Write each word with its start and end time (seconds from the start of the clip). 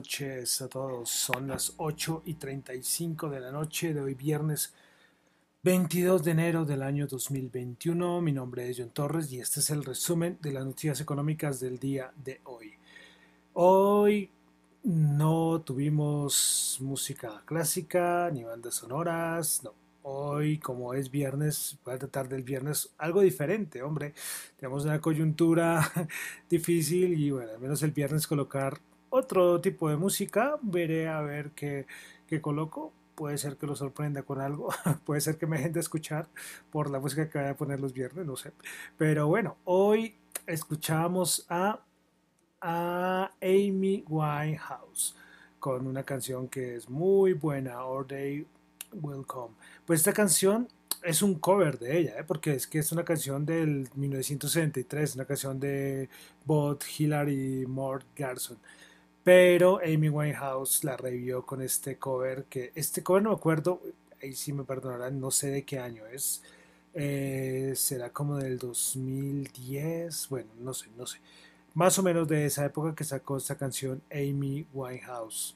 Noches 0.00 0.62
a 0.62 0.68
todos. 0.68 1.10
Son 1.10 1.46
las 1.46 1.74
8 1.76 2.22
y 2.24 2.34
35 2.36 3.28
de 3.28 3.38
la 3.38 3.52
noche 3.52 3.92
de 3.92 4.00
hoy 4.00 4.14
viernes 4.14 4.72
22 5.62 6.24
de 6.24 6.30
enero 6.30 6.64
del 6.64 6.82
año 6.82 7.06
2021. 7.06 8.22
Mi 8.22 8.32
nombre 8.32 8.70
es 8.70 8.78
John 8.78 8.88
Torres 8.94 9.30
y 9.30 9.40
este 9.40 9.60
es 9.60 9.68
el 9.68 9.84
resumen 9.84 10.38
de 10.40 10.52
las 10.52 10.64
noticias 10.64 11.02
económicas 11.02 11.60
del 11.60 11.78
día 11.78 12.14
de 12.24 12.40
hoy. 12.44 12.72
Hoy 13.52 14.30
no 14.84 15.60
tuvimos 15.60 16.78
música 16.80 17.42
clásica 17.44 18.30
ni 18.32 18.42
bandas 18.42 18.76
sonoras, 18.76 19.62
no. 19.62 19.74
Hoy, 20.02 20.56
como 20.56 20.94
es 20.94 21.10
viernes, 21.10 21.76
voy 21.84 21.92
a 21.92 21.98
tratar 21.98 22.26
del 22.26 22.42
viernes 22.42 22.88
algo 22.96 23.20
diferente, 23.20 23.82
hombre. 23.82 24.14
Tenemos 24.56 24.86
una 24.86 24.98
coyuntura 24.98 25.92
difícil 26.48 27.20
y 27.20 27.30
bueno, 27.30 27.52
al 27.52 27.60
menos 27.60 27.82
el 27.82 27.90
viernes 27.90 28.26
colocar 28.26 28.80
otro 29.10 29.60
tipo 29.60 29.88
de 29.88 29.96
música. 29.96 30.56
Veré 30.62 31.08
a 31.08 31.20
ver 31.20 31.50
qué, 31.50 31.86
qué 32.26 32.40
coloco. 32.40 32.92
Puede 33.14 33.36
ser 33.36 33.56
que 33.56 33.66
lo 33.66 33.76
sorprenda 33.76 34.22
con 34.22 34.40
algo. 34.40 34.70
Puede 35.04 35.20
ser 35.20 35.36
que 35.36 35.46
me 35.46 35.58
dejen 35.58 35.72
de 35.72 35.80
escuchar 35.80 36.28
por 36.70 36.90
la 36.90 36.98
música 36.98 37.28
que 37.28 37.38
voy 37.38 37.48
a 37.48 37.56
poner 37.56 37.80
los 37.80 37.92
viernes, 37.92 38.24
no 38.26 38.36
sé. 38.36 38.52
Pero 38.96 39.28
bueno, 39.28 39.56
hoy 39.64 40.16
escuchamos 40.46 41.44
a, 41.48 41.80
a 42.60 43.30
Amy 43.42 44.04
Winehouse 44.08 45.16
con 45.58 45.86
una 45.86 46.02
canción 46.02 46.48
que 46.48 46.76
es 46.76 46.88
muy 46.88 47.34
buena, 47.34 47.84
Or 47.84 48.06
Day 48.06 48.46
Welcome. 48.92 49.54
Pues 49.84 50.00
esta 50.00 50.12
canción 50.12 50.68
es 51.02 51.22
un 51.22 51.34
cover 51.34 51.78
de 51.78 51.98
ella, 51.98 52.18
¿eh? 52.18 52.24
porque 52.26 52.54
es 52.54 52.66
que 52.66 52.78
es 52.78 52.90
una 52.92 53.04
canción 53.04 53.46
del 53.46 53.88
1973, 53.94 55.14
una 55.14 55.24
canción 55.24 55.60
de 55.60 56.08
Bob 56.44 56.80
Hillary 56.98 57.62
y 57.62 57.66
Mort 57.66 58.06
Garson. 58.16 58.58
Pero 59.22 59.80
Amy 59.84 60.08
Winehouse 60.08 60.84
la 60.84 60.96
revivió 60.96 61.44
con 61.44 61.62
este 61.62 61.96
cover, 61.98 62.44
que 62.44 62.72
este 62.74 63.02
cover 63.02 63.22
no 63.22 63.30
me 63.30 63.36
acuerdo, 63.36 63.80
ahí 64.22 64.32
sí 64.34 64.52
me 64.52 64.64
perdonarán, 64.64 65.20
no 65.20 65.30
sé 65.30 65.50
de 65.50 65.64
qué 65.64 65.78
año 65.78 66.06
es. 66.06 66.42
Eh, 66.94 67.72
será 67.76 68.10
como 68.10 68.36
del 68.38 68.58
2010, 68.58 70.28
bueno, 70.28 70.50
no 70.60 70.74
sé, 70.74 70.88
no 70.96 71.06
sé. 71.06 71.18
Más 71.74 71.98
o 71.98 72.02
menos 72.02 72.26
de 72.28 72.46
esa 72.46 72.64
época 72.64 72.94
que 72.94 73.04
sacó 73.04 73.36
esta 73.36 73.56
canción 73.56 74.02
Amy 74.10 74.66
Winehouse 74.72 75.54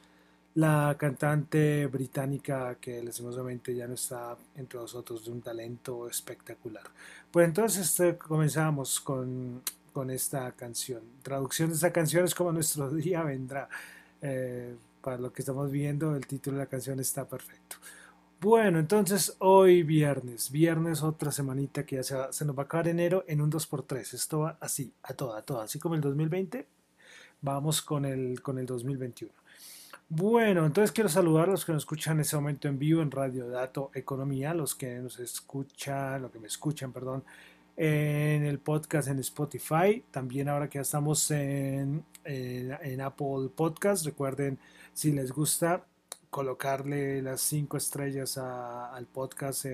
la 0.54 0.94
cantante 0.98 1.86
británica 1.86 2.76
que 2.80 3.02
lastimosamente 3.02 3.74
ya 3.74 3.88
no 3.88 3.94
está 3.94 4.36
entre 4.56 4.78
nosotros 4.78 5.24
de 5.24 5.32
un 5.32 5.42
talento 5.42 6.08
espectacular. 6.08 6.84
Pues 7.30 7.48
entonces 7.48 7.86
este, 7.86 8.16
comenzamos 8.16 9.00
con, 9.00 9.62
con, 9.94 10.10
esta 10.10 10.52
canción. 10.52 11.02
Traducción 11.22 11.70
de 11.70 11.76
esta 11.76 11.92
canción 11.92 12.24
es 12.24 12.34
como 12.34 12.52
nuestro 12.52 12.90
día 12.94 13.22
vendrá. 13.22 13.68
Eh, 14.20 14.74
para 15.00 15.18
lo 15.18 15.32
que 15.32 15.42
estamos 15.42 15.70
viendo, 15.70 16.14
el 16.16 16.26
título 16.26 16.56
de 16.56 16.64
la 16.64 16.68
canción 16.68 16.98
está 17.00 17.26
perfecto. 17.26 17.76
Bueno, 18.40 18.78
entonces 18.78 19.36
hoy 19.38 19.82
viernes, 19.82 20.50
viernes 20.50 21.02
otra 21.02 21.32
semanita 21.32 21.86
que 21.86 21.96
ya 21.96 22.02
se, 22.02 22.16
se 22.30 22.44
nos 22.44 22.56
va 22.56 22.62
a 22.62 22.66
acabar 22.66 22.88
enero 22.88 23.24
en 23.26 23.40
un 23.40 23.50
2x3. 23.50 24.14
Esto 24.14 24.40
va 24.40 24.58
así, 24.60 24.92
a 25.02 25.14
toda, 25.14 25.38
a 25.38 25.42
toda. 25.42 25.64
Así 25.64 25.78
como 25.78 25.94
el 25.94 26.00
2020, 26.00 26.66
vamos 27.40 27.80
con 27.80 28.04
el, 28.04 28.42
con 28.42 28.58
el 28.58 28.66
2021. 28.66 29.32
Bueno, 30.08 30.66
entonces 30.66 30.92
quiero 30.92 31.08
saludar 31.08 31.48
a 31.48 31.52
los 31.52 31.64
que 31.64 31.72
nos 31.72 31.82
escuchan 31.82 32.14
en 32.14 32.20
ese 32.20 32.36
momento 32.36 32.68
en 32.68 32.78
vivo 32.78 33.00
en 33.02 33.10
Radio 33.10 33.48
Dato 33.48 33.90
Economía, 33.94 34.52
los 34.54 34.74
que 34.74 34.98
nos 34.98 35.18
escuchan, 35.18 36.22
los 36.22 36.30
que 36.30 36.38
me 36.38 36.46
escuchan, 36.46 36.92
perdón, 36.92 37.24
en 37.76 38.44
el 38.44 38.58
podcast 38.58 39.08
en 39.08 39.18
Spotify. 39.20 40.04
También 40.10 40.48
ahora 40.48 40.68
que 40.68 40.78
ya 40.78 40.82
estamos 40.82 41.30
en, 41.30 42.04
en, 42.24 43.00
Apple 43.00 43.50
Podcast, 43.54 44.06
recuerden 44.06 44.58
si 44.92 45.12
les 45.12 45.32
gusta 45.32 45.84
colocarle 46.30 47.22
las 47.22 47.40
cinco 47.40 47.76
estrellas 47.76 48.38
al 48.38 49.06
podcast 49.06 49.66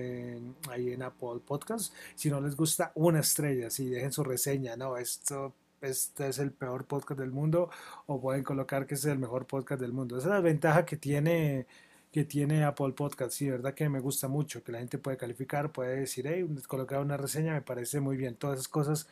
ahí 0.69 0.91
en 0.93 1.03
Apple 1.03 1.39
Podcast. 1.45 1.93
Si 2.15 2.29
no 2.29 2.39
les 2.41 2.55
gusta, 2.55 2.91
una 2.95 3.19
estrella, 3.19 3.69
si 3.69 3.89
dejen 3.89 4.11
su 4.11 4.23
reseña, 4.23 4.75
¿no? 4.75 4.97
Esto 4.97 5.53
este 5.81 6.27
es 6.27 6.37
el 6.37 6.51
peor 6.51 6.85
podcast 6.85 7.19
del 7.19 7.31
mundo 7.31 7.71
o 8.05 8.21
pueden 8.21 8.43
colocar 8.43 8.85
que 8.85 8.93
es 8.93 9.05
el 9.05 9.17
mejor 9.17 9.47
podcast 9.47 9.81
del 9.81 9.93
mundo. 9.93 10.17
Esa 10.17 10.27
es 10.27 10.33
la 10.35 10.41
ventaja 10.41 10.85
que 10.85 10.95
tiene 10.95 11.65
que 12.11 12.25
tiene 12.25 12.63
Apple 12.65 12.91
Podcast. 12.91 13.31
Sí, 13.31 13.49
verdad 13.49 13.73
que 13.73 13.87
me 13.89 13.99
gusta 13.99 14.27
mucho, 14.27 14.63
que 14.63 14.71
la 14.71 14.79
gente 14.79 14.97
puede 14.97 15.17
calificar, 15.17 15.71
puede 15.71 16.01
decir, 16.01 16.27
hey, 16.27 16.45
colocar 16.67 16.99
una 16.99 17.17
reseña, 17.17 17.53
me 17.53 17.61
parece 17.61 17.99
muy 17.99 18.17
bien. 18.17 18.35
Todas 18.35 18.59
esas 18.59 18.67
cosas 18.67 19.07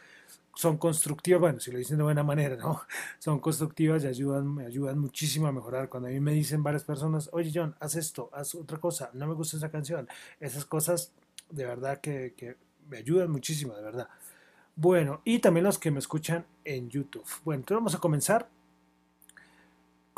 son 0.54 0.78
constructivas, 0.78 1.40
bueno, 1.40 1.60
si 1.62 1.72
lo 1.72 1.78
dicen 1.78 1.98
de 1.98 2.04
buena 2.04 2.24
manera, 2.24 2.58
¿no? 2.58 2.82
Son 3.20 3.40
constructivas 3.40 4.04
y 4.04 4.08
ayudan, 4.08 4.56
me 4.56 4.66
ayudan 4.66 5.00
muchísimo 5.00 5.48
a 5.48 5.54
mejorar. 5.54 5.88
Cuando 5.88 6.10
a 6.10 6.12
mí 6.12 6.20
me 6.20 6.34
dicen 6.34 6.64
varias 6.64 6.84
personas, 6.84 7.30
oye 7.32 7.50
John, 7.54 7.76
haz 7.80 7.96
esto, 7.96 8.30
haz 8.34 8.56
otra 8.56 8.78
cosa, 8.78 9.10
no 9.14 9.26
me 9.26 9.36
gusta 9.36 9.56
esa 9.56 9.72
canción. 9.72 10.10
Esas 10.42 10.66
cosas 10.66 11.14
de 11.50 11.66
verdad 11.66 12.02
que, 12.02 12.34
que 12.36 12.58
me 12.90 12.98
ayudan 12.98 13.32
muchísimo, 13.32 13.74
de 13.74 13.84
verdad. 13.84 14.10
Bueno, 14.76 15.22
y 15.24 15.40
también 15.40 15.64
los 15.64 15.80
que 15.80 15.92
me 15.92 16.00
escuchan 16.00 16.46
en 16.66 16.90
YouTube. 16.90 17.26
Bueno, 17.46 17.62
entonces 17.62 17.80
vamos 17.80 17.96
a 17.96 18.00
comenzar 18.00 18.50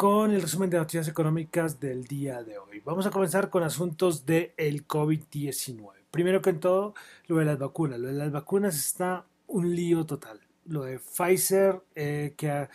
con 0.01 0.31
el 0.31 0.41
resumen 0.41 0.71
de 0.71 0.79
noticias 0.79 1.07
económicas 1.07 1.79
del 1.79 2.05
día 2.05 2.41
de 2.41 2.57
hoy. 2.57 2.81
Vamos 2.83 3.05
a 3.05 3.11
comenzar 3.11 3.51
con 3.51 3.61
asuntos 3.61 4.25
del 4.25 4.51
el 4.57 4.87
COVID-19. 4.87 5.91
Primero 6.09 6.41
que 6.41 6.49
en 6.49 6.59
todo, 6.59 6.95
lo 7.27 7.35
de 7.35 7.45
las 7.45 7.59
vacunas. 7.59 7.99
Lo 7.99 8.07
de 8.07 8.15
las 8.15 8.31
vacunas 8.31 8.75
está 8.75 9.25
un 9.45 9.75
lío 9.75 10.03
total. 10.07 10.39
Lo 10.65 10.85
de 10.85 10.97
Pfizer, 10.97 11.83
eh, 11.93 12.33
que 12.35 12.67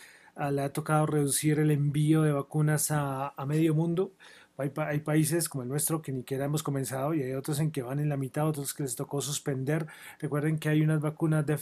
le 0.53 0.63
ha 0.63 0.73
tocado 0.73 1.05
reducir 1.07 1.59
el 1.59 1.73
envío 1.73 2.23
de 2.23 2.31
vacunas 2.31 2.93
a, 2.93 3.31
a 3.31 3.45
medio 3.45 3.75
mundo 3.75 4.13
hay, 4.59 5.01
países 5.01 5.49
como 5.49 5.63
el 5.63 5.69
nuestro 5.69 6.01
que 6.01 6.13
ni 6.13 6.21
siquiera 6.21 6.47
hemos 6.47 6.63
comenzado 6.63 7.13
y 7.13 7.23
hay 7.23 7.33
otros 7.35 7.61
en 7.61 7.71
que 7.71 7.83
van 7.83 8.01
en 8.01 8.09
la 8.09 8.17
mitad, 8.17 8.49
otros 8.49 8.73
que 8.73 8.83
les 8.83 8.97
tocó 8.97 9.21
suspender. 9.21 9.87
Recuerden 10.19 10.59
que 10.59 10.71
hay 10.71 10.81
unas 10.81 11.01
vacunas, 11.01 11.45
de, 11.45 11.59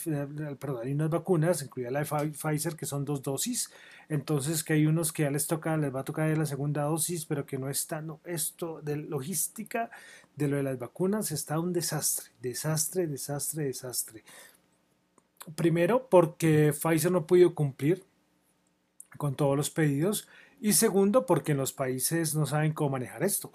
perdón, 0.57 0.87
hay 0.87 0.93
unas 0.93 1.11
vacunas, 1.11 1.63
incluida 1.63 1.91
la 1.91 2.05
de 2.05 2.31
Pfizer, 2.31 2.77
que 2.77 2.87
son 2.87 3.05
dos 3.05 3.23
dosis. 3.23 3.71
Entonces 4.09 4.63
que 4.63 4.75
hay 4.75 4.87
unos 4.87 5.13
que 5.13 5.25
ya 5.25 5.31
les 5.31 5.47
toca, 5.47 5.77
les 5.77 5.95
va 5.95 6.01
a 6.01 6.05
tocar 6.05 6.37
la 6.37 6.47
segunda 6.47 6.85
dosis, 6.85 7.27
pero 7.27 7.47
que 7.47 7.59
no 7.59 7.69
está, 7.69 8.01
no, 8.01 8.21
esto 8.25 8.81
de 8.83 8.97
logística 8.97 9.91
de 10.37 10.49
lo 10.49 10.57
de 10.57 10.63
las 10.63 10.79
vacunas 10.79 11.33
está 11.33 11.59
un 11.59 11.73
desastre, 11.73 12.31
desastre, 12.41 13.09
desastre, 13.09 13.65
desastre. 13.65 14.25
Primero 15.57 16.09
porque 16.09 16.73
Pfizer 16.73 17.11
no 17.11 17.27
pudo 17.27 17.55
cumplir 17.55 18.05
con 19.17 19.35
todos 19.35 19.57
los 19.57 19.71
pedidos 19.71 20.29
y 20.65 20.73
segundo, 20.73 21.27
porque 21.27 21.53
en 21.53 21.59
los 21.59 21.75
países 21.75 22.35
no 22.35 22.47
saben 22.47 22.73
cómo 22.73 22.93
manejar 22.93 23.23
esto. 23.23 23.53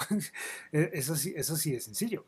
Eso, 0.71 1.15
sí, 1.15 1.33
eso 1.35 1.55
sí 1.57 1.73
es 1.73 1.85
sencillo. 1.85 2.23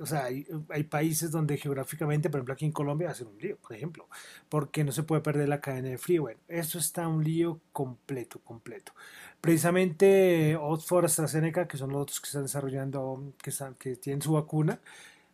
o 0.00 0.06
sea, 0.06 0.24
hay, 0.24 0.82
países 0.84 1.30
donde 1.30 1.58
geográficamente, 1.58 2.30
por 2.30 2.38
ejemplo 2.38 2.54
aquí 2.54 2.64
en 2.64 2.72
Colombia, 2.72 3.10
hacer 3.10 3.26
un 3.26 3.36
lío, 3.38 3.58
por 3.58 3.76
ejemplo, 3.76 4.08
porque 4.48 4.82
no 4.82 4.92
se 4.92 5.02
puede 5.02 5.20
perder 5.20 5.50
la 5.50 5.60
cadena 5.60 5.90
de 5.90 5.98
frío. 5.98 6.22
Bueno, 6.22 6.40
eso 6.48 6.78
está 6.78 7.06
un 7.06 7.22
lío 7.22 7.60
completo, 7.70 8.40
completo. 8.40 8.94
Precisamente 9.42 10.56
Oxford, 10.56 11.04
AstraZeneca, 11.04 11.68
que 11.68 11.76
son 11.76 11.90
los 11.90 12.00
otros 12.00 12.20
que 12.20 12.28
están 12.28 12.44
desarrollando, 12.44 13.34
que, 13.42 13.50
están, 13.50 13.74
que 13.74 13.96
tienen 13.96 14.22
su 14.22 14.32
vacuna, 14.32 14.80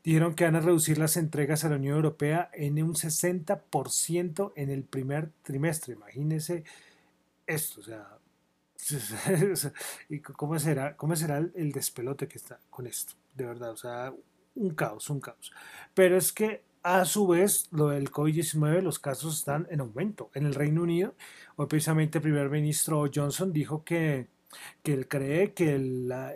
dijeron 0.03 0.35
que 0.35 0.47
van 0.47 0.57
a 0.57 0.61
reducir 0.61 0.99
las 0.99 1.17
entregas 1.17 1.65
a 1.65 1.69
la 1.69 1.77
Unión 1.77 1.95
Europea 1.95 2.51
en 2.53 2.83
un 2.83 2.95
60% 2.95 4.53
en 4.57 4.71
el 4.71 4.83
primer 4.83 5.31
trimestre. 5.45 5.95
Imagínense 5.95 6.65
esto, 7.47 7.81
o 7.81 7.85
sea, 7.85 8.19
¿Y 10.09 10.21
cómo 10.21 10.59
será, 10.59 10.97
cómo 10.97 11.17
será 11.17 11.39
el 11.39 11.73
despelote 11.73 12.29
que 12.29 12.39
está 12.39 12.61
con 12.71 12.87
esto? 12.87 13.15
De 13.35 13.45
verdad, 13.45 13.71
o 13.71 13.77
sea, 13.77 14.13
un 14.55 14.75
caos, 14.75 15.11
un 15.11 15.21
caos. 15.21 15.53
Pero 15.95 16.17
es 16.17 16.33
que 16.33 16.63
a 16.83 17.07
su 17.07 17.27
vez, 17.27 17.69
lo 17.73 17.89
del 17.89 18.11
COVID-19, 18.11 18.83
los 18.83 18.99
casos 18.99 19.39
están 19.39 19.67
en 19.71 19.81
aumento. 19.81 20.31
En 20.35 20.45
el 20.45 20.55
Reino 20.55 20.83
Unido, 20.83 21.15
hoy 21.57 21.67
precisamente 21.67 22.19
el 22.19 22.23
primer 22.23 22.51
ministro 22.51 23.09
Johnson 23.13 23.53
dijo 23.55 23.85
que 23.85 24.29
que 24.83 24.93
él 24.93 25.09
cree 25.09 25.53
que 25.53 25.75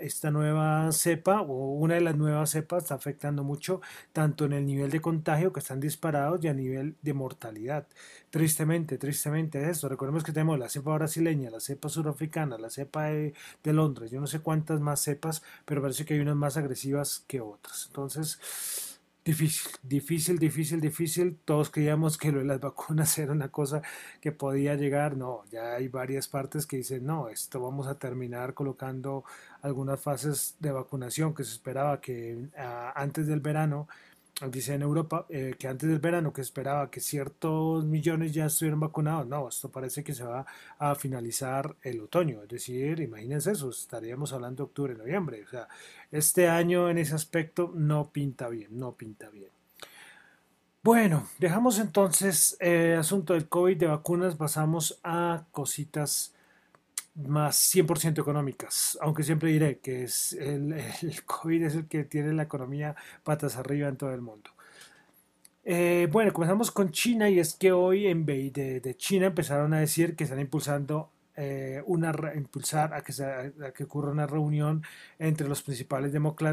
esta 0.01 0.31
nueva 0.31 0.91
cepa 0.93 1.43
o 1.43 1.75
una 1.75 1.95
de 1.95 2.01
las 2.01 2.17
nuevas 2.17 2.51
cepas 2.51 2.85
está 2.85 2.95
afectando 2.95 3.45
mucho 3.45 3.81
tanto 4.13 4.45
en 4.45 4.53
el 4.53 4.67
nivel 4.67 4.91
de 4.91 5.01
contagio 5.01 5.53
que 5.53 5.61
están 5.61 5.81
disparados 5.81 6.45
y 6.45 6.49
a 6.49 6.55
nivel 6.55 6.97
de 7.03 7.15
mortalidad. 7.15 7.87
Tristemente, 8.31 8.99
tristemente 8.99 9.63
es 9.63 9.79
eso. 9.79 9.89
Recordemos 9.89 10.25
que 10.25 10.33
tenemos 10.33 10.59
la 10.59 10.69
cepa 10.69 10.95
brasileña, 10.95 11.51
la 11.51 11.61
cepa 11.61 11.89
surafricana, 11.89 12.59
la 12.59 12.71
cepa 12.71 13.05
de 13.05 13.33
Londres, 13.65 14.11
yo 14.11 14.21
no 14.21 14.27
sé 14.27 14.41
cuántas 14.41 14.81
más 14.81 15.01
cepas, 15.01 15.43
pero 15.65 15.83
parece 15.83 16.05
que 16.05 16.15
hay 16.15 16.21
unas 16.21 16.37
más 16.37 16.57
agresivas 16.57 17.25
que 17.27 17.41
otras. 17.41 17.87
Entonces, 17.89 18.98
Difícil, 19.29 19.71
difícil, 19.83 20.39
difícil, 20.39 20.81
difícil. 20.81 21.39
Todos 21.45 21.69
creíamos 21.69 22.17
que 22.17 22.33
lo 22.33 22.39
de 22.39 22.47
las 22.47 22.61
vacunas 22.69 23.19
era 23.19 23.31
una 23.31 23.51
cosa 23.51 23.83
que 24.23 24.33
podía 24.33 24.75
llegar. 24.75 25.19
No, 25.19 25.45
ya 25.51 25.75
hay 25.75 25.89
varias 25.89 26.29
partes 26.29 26.65
que 26.65 26.79
dicen, 26.79 27.05
no, 27.05 27.29
esto 27.29 27.61
vamos 27.61 27.89
a 27.89 27.99
terminar 27.99 28.55
colocando 28.55 29.25
algunas 29.61 30.01
fases 30.01 30.57
de 30.61 30.73
vacunación 30.73 31.35
que 31.35 31.45
se 31.45 31.53
esperaba 31.53 32.01
que 32.01 32.49
antes 32.95 33.27
del 33.27 33.41
verano 33.41 33.87
dice 34.47 34.75
en 34.75 34.83
Europa 34.83 35.27
eh, 35.29 35.55
que 35.59 35.67
antes 35.67 35.89
del 35.89 35.99
verano 35.99 36.33
que 36.33 36.41
esperaba 36.41 36.91
que 36.91 37.01
ciertos 37.01 37.85
millones 37.85 38.33
ya 38.33 38.47
estuvieran 38.47 38.81
vacunados. 38.81 39.27
No, 39.27 39.49
esto 39.49 39.71
parece 39.71 40.05
que 40.05 40.15
se 40.15 40.25
va 40.25 40.47
a 40.79 40.95
finalizar 40.95 41.75
el 41.83 42.01
otoño. 42.01 42.43
Es 42.43 42.49
decir, 42.49 43.01
imagínense 43.01 43.53
eso, 43.53 43.71
estaríamos 43.71 44.33
hablando 44.33 44.63
de 44.63 44.69
octubre, 44.69 44.95
noviembre. 44.95 45.43
O 45.45 45.49
sea, 45.49 45.69
este 46.13 46.49
año 46.49 46.89
en 46.89 46.99
ese 46.99 47.15
aspecto 47.15 47.73
no 47.75 48.11
pinta 48.11 48.49
bien, 48.49 48.79
no 48.79 48.93
pinta 48.93 49.29
bien. 49.29 49.51
Bueno, 50.83 51.27
dejamos 51.39 51.81
entonces 51.81 52.57
el 52.61 52.99
asunto 52.99 53.35
del 53.35 53.49
COVID 53.49 53.77
de 53.77 53.87
vacunas, 53.89 54.37
pasamos 54.37 55.01
a 55.03 55.45
cositas 55.51 56.33
más 57.27 57.75
100% 57.75 58.21
económicas, 58.21 58.99
aunque 59.01 59.23
siempre 59.23 59.51
diré 59.51 59.79
que 59.79 60.05
es 60.05 60.33
el, 60.41 60.75
COVID 61.27 61.65
es 61.65 61.75
el 61.75 61.89
que 61.89 62.05
tiene 62.05 62.33
la 62.33 62.45
economía 62.45 62.95
patas 63.25 63.57
arriba 63.57 63.89
en 63.89 63.97
todo 63.97 64.13
el 64.13 64.21
mundo. 64.21 64.51
Eh, 65.65 66.09
bueno, 66.11 66.33
comenzamos 66.33 66.71
con 66.71 66.91
China 66.93 67.29
y 67.29 67.39
es 67.39 67.55
que 67.55 67.73
hoy 67.73 68.07
en 68.07 68.25
de, 68.25 68.81
de 68.81 68.97
China 68.97 69.27
empezaron 69.27 69.75
a 69.75 69.81
decir 69.81 70.17
que 70.17 70.25
están 70.25 70.41
impulsando 70.41 71.11
eh, 71.37 71.83
una 71.87 72.13
impulsar 72.35 72.95
a 72.95 73.03
que, 73.03 73.13
que 73.73 73.85
ocurra 73.85 74.11
una 74.11 74.27
reunión 74.27 74.83
entre 75.21 75.47
los 75.47 75.63
principales 75.63 76.13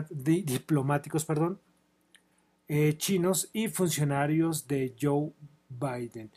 diplomáticos 0.09 1.25
perdón, 1.25 1.59
eh, 2.67 2.95
chinos 2.97 3.49
y 3.51 3.67
funcionarios 3.67 4.67
de 4.67 4.93
Joe 4.99 5.31
Biden. 5.69 6.29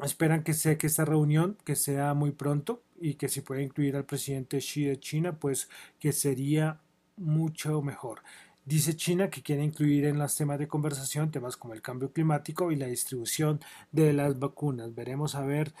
Esperan 0.00 0.42
que 0.42 0.54
sea 0.54 0.76
que 0.76 0.88
esta 0.88 1.04
reunión 1.04 1.56
que 1.64 1.76
sea 1.76 2.14
muy 2.14 2.32
pronto 2.32 2.82
y 3.00 3.14
que 3.14 3.28
se 3.28 3.42
pueda 3.42 3.62
incluir 3.62 3.96
al 3.96 4.04
presidente 4.04 4.58
Xi 4.58 4.84
de 4.84 4.98
China, 4.98 5.38
pues 5.38 5.68
que 5.98 6.12
sería 6.12 6.80
mucho 7.16 7.80
mejor. 7.80 8.22
Dice 8.64 8.96
China 8.96 9.28
que 9.30 9.42
quiere 9.42 9.62
incluir 9.62 10.06
en 10.06 10.18
los 10.18 10.34
temas 10.36 10.58
de 10.58 10.66
conversación 10.66 11.30
temas 11.30 11.56
como 11.56 11.74
el 11.74 11.82
cambio 11.82 12.12
climático 12.12 12.72
y 12.72 12.76
la 12.76 12.86
distribución 12.86 13.60
de 13.92 14.12
las 14.12 14.38
vacunas. 14.38 14.94
Veremos 14.94 15.34
a 15.34 15.42
ver 15.42 15.74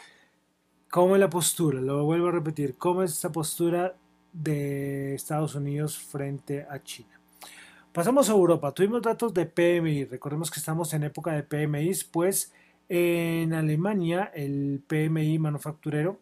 cómo 0.90 1.16
es 1.16 1.20
la 1.20 1.30
postura, 1.30 1.80
lo 1.80 2.04
vuelvo 2.04 2.28
a 2.28 2.32
repetir, 2.32 2.76
cómo 2.76 3.02
es 3.02 3.12
esta 3.12 3.32
postura 3.32 3.96
de 4.32 5.14
Estados 5.14 5.54
Unidos 5.54 5.98
frente 5.98 6.66
a 6.68 6.82
China. 6.82 7.20
Pasamos 7.92 8.28
a 8.28 8.32
Europa. 8.32 8.72
Tuvimos 8.72 9.02
datos 9.02 9.32
de 9.32 9.46
PMI. 9.46 10.04
Recordemos 10.04 10.50
que 10.50 10.58
estamos 10.58 10.92
en 10.94 11.04
época 11.04 11.32
de 11.32 11.44
PMI, 11.44 11.92
pues 12.10 12.52
en 12.88 13.52
Alemania, 13.54 14.30
el 14.34 14.82
PMI 14.86 15.38
manufacturero 15.38 16.20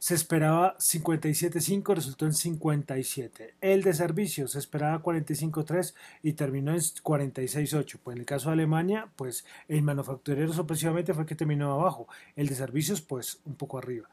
se 0.00 0.14
esperaba 0.14 0.78
57.5, 0.78 1.94
resultó 1.94 2.24
en 2.24 2.32
57. 2.32 3.56
El 3.60 3.82
de 3.82 3.92
servicios 3.92 4.52
se 4.52 4.58
esperaba 4.58 5.02
45.3 5.02 5.94
y 6.22 6.32
terminó 6.32 6.72
en 6.72 6.78
46.8. 6.78 7.98
Pues 8.02 8.14
en 8.14 8.20
el 8.20 8.26
caso 8.26 8.48
de 8.48 8.54
Alemania, 8.54 9.10
pues 9.14 9.44
el 9.68 9.82
manufacturero 9.82 10.54
sorpresivamente 10.54 11.12
fue 11.12 11.24
el 11.24 11.28
que 11.28 11.34
terminó 11.34 11.70
abajo. 11.74 12.08
El 12.34 12.48
de 12.48 12.54
servicios, 12.54 13.02
pues 13.02 13.42
un 13.44 13.56
poco 13.56 13.76
arriba. 13.76 14.08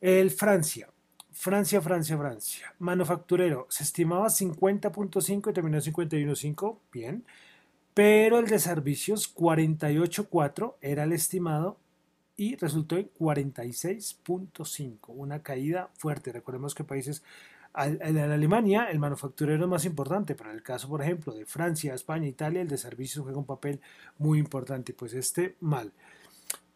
El 0.00 0.30
Francia. 0.30 0.88
Francia, 1.30 1.82
Francia, 1.82 2.16
Francia. 2.16 2.74
Manufacturero 2.78 3.66
se 3.68 3.84
estimaba 3.84 4.28
50.5 4.28 5.50
y 5.50 5.52
terminó 5.52 5.76
en 5.76 5.82
51.5. 5.82 6.78
Bien 6.90 7.24
pero 7.98 8.38
el 8.38 8.46
de 8.46 8.60
servicios 8.60 9.34
48.4 9.34 10.76
era 10.80 11.02
el 11.02 11.12
estimado 11.12 11.80
y 12.36 12.54
resultó 12.54 12.96
en 12.96 13.10
46.5, 13.12 14.98
una 15.08 15.42
caída 15.42 15.90
fuerte. 15.94 16.30
Recordemos 16.30 16.76
que 16.76 16.84
países, 16.84 17.24
en 17.74 18.18
Alemania 18.18 18.84
el 18.84 19.00
manufacturero 19.00 19.64
es 19.64 19.68
más 19.68 19.84
importante, 19.84 20.36
pero 20.36 20.50
en 20.50 20.54
el 20.54 20.62
caso, 20.62 20.88
por 20.88 21.02
ejemplo, 21.02 21.34
de 21.34 21.44
Francia, 21.44 21.92
España, 21.92 22.28
Italia, 22.28 22.60
el 22.60 22.68
de 22.68 22.78
servicios 22.78 23.24
juega 23.24 23.36
un 23.36 23.46
papel 23.46 23.80
muy 24.18 24.38
importante, 24.38 24.92
pues 24.92 25.12
este 25.14 25.56
mal. 25.58 25.92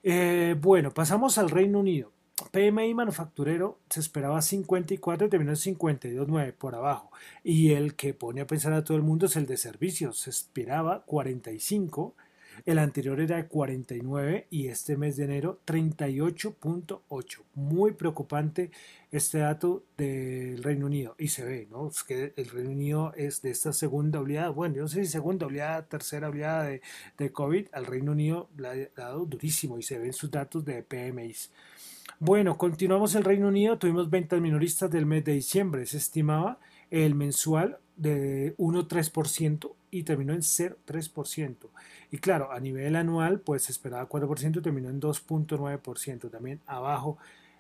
Eh, 0.03 0.57
bueno, 0.61 0.91
pasamos 0.91 1.39
al 1.39 1.51
Reino 1.51 1.79
Unido. 1.79 2.11
PMI 2.51 2.95
manufacturero 2.95 3.79
se 3.89 4.01
esperaba 4.01 4.43
54 4.43 5.27
y 5.27 5.31
terminó 5.31 5.53
en 5.53 5.57
52.9 5.57 6.53
por 6.55 6.75
abajo. 6.75 7.11
Y 7.45 7.73
el 7.73 7.95
que 7.95 8.15
pone 8.15 8.41
a 8.41 8.47
pensar 8.47 8.73
a 8.73 8.85
todo 8.85 8.97
el 8.97 9.03
mundo 9.03 9.27
es 9.27 9.37
el 9.37 9.47
de 9.47 9.57
servicios. 9.57 10.19
Se 10.21 10.31
esperaba 10.31 11.05
45, 11.05 12.15
el 12.65 12.79
anterior 12.79 13.21
era 13.21 13.49
49 13.49 14.47
y 14.51 14.69
este 14.69 14.97
mes 14.97 15.17
de 15.17 15.25
enero 15.25 15.61
38.8. 15.67 17.43
Muy 17.55 17.93
preocupante 17.93 18.71
este 19.11 19.39
dato 19.39 19.85
del 19.97 20.63
Reino 20.63 20.87
Unido. 20.87 21.15
Y 21.19 21.29
se 21.29 21.45
ve, 21.45 21.67
¿no? 21.71 21.89
Es 21.89 22.03
que 22.05 22.33
el 22.37 22.49
Reino 22.51 22.71
Unido 22.71 23.13
es 23.17 23.43
de 23.43 23.51
esta 23.51 23.73
segunda 23.73 24.21
oleada, 24.21 24.51
bueno, 24.51 24.77
yo 24.77 24.83
no 24.83 24.89
sé 24.89 25.05
si 25.05 25.11
segunda 25.11 25.47
oleada, 25.47 25.87
tercera 25.87 26.29
oleada 26.29 26.65
de, 26.65 26.83
de 27.19 27.33
COVID, 27.33 27.69
al 27.73 27.87
Reino 27.87 28.13
Unido 28.13 28.49
le 28.57 28.69
ha 28.69 28.75
dado 28.97 29.25
durísimo 29.27 29.79
y 29.79 29.83
se 29.83 29.99
ven 29.99 30.13
sus 30.13 30.31
datos 30.31 30.65
de 30.65 30.83
PMIs. 30.83 31.51
Bueno, 32.19 32.57
continuamos 32.57 33.15
el 33.15 33.25
Reino 33.25 33.49
Unido, 33.49 33.79
tuvimos 33.79 34.11
ventas 34.11 34.41
minoristas 34.41 34.91
del 34.91 35.07
mes 35.07 35.25
de 35.25 35.33
diciembre, 35.33 35.87
se 35.87 35.97
estimaba 35.97 36.59
el 36.91 37.15
mensual 37.15 37.79
de 37.97 38.57
1,3% 38.59 39.73
y 39.91 40.03
terminó 40.05 40.33
en 40.33 40.41
0,3%. 40.41 41.57
Y 42.11 42.19
claro, 42.19 42.53
a 42.53 42.61
nivel 42.61 42.97
anual, 42.97 43.41
pues 43.41 43.71
esperaba 43.71 44.09
4% 44.09 44.59
y 44.59 44.63
terminó 44.63 44.89
en 44.89 45.01
2,9%, 45.01 46.31
también 46.31 46.61
abajo 46.67 47.19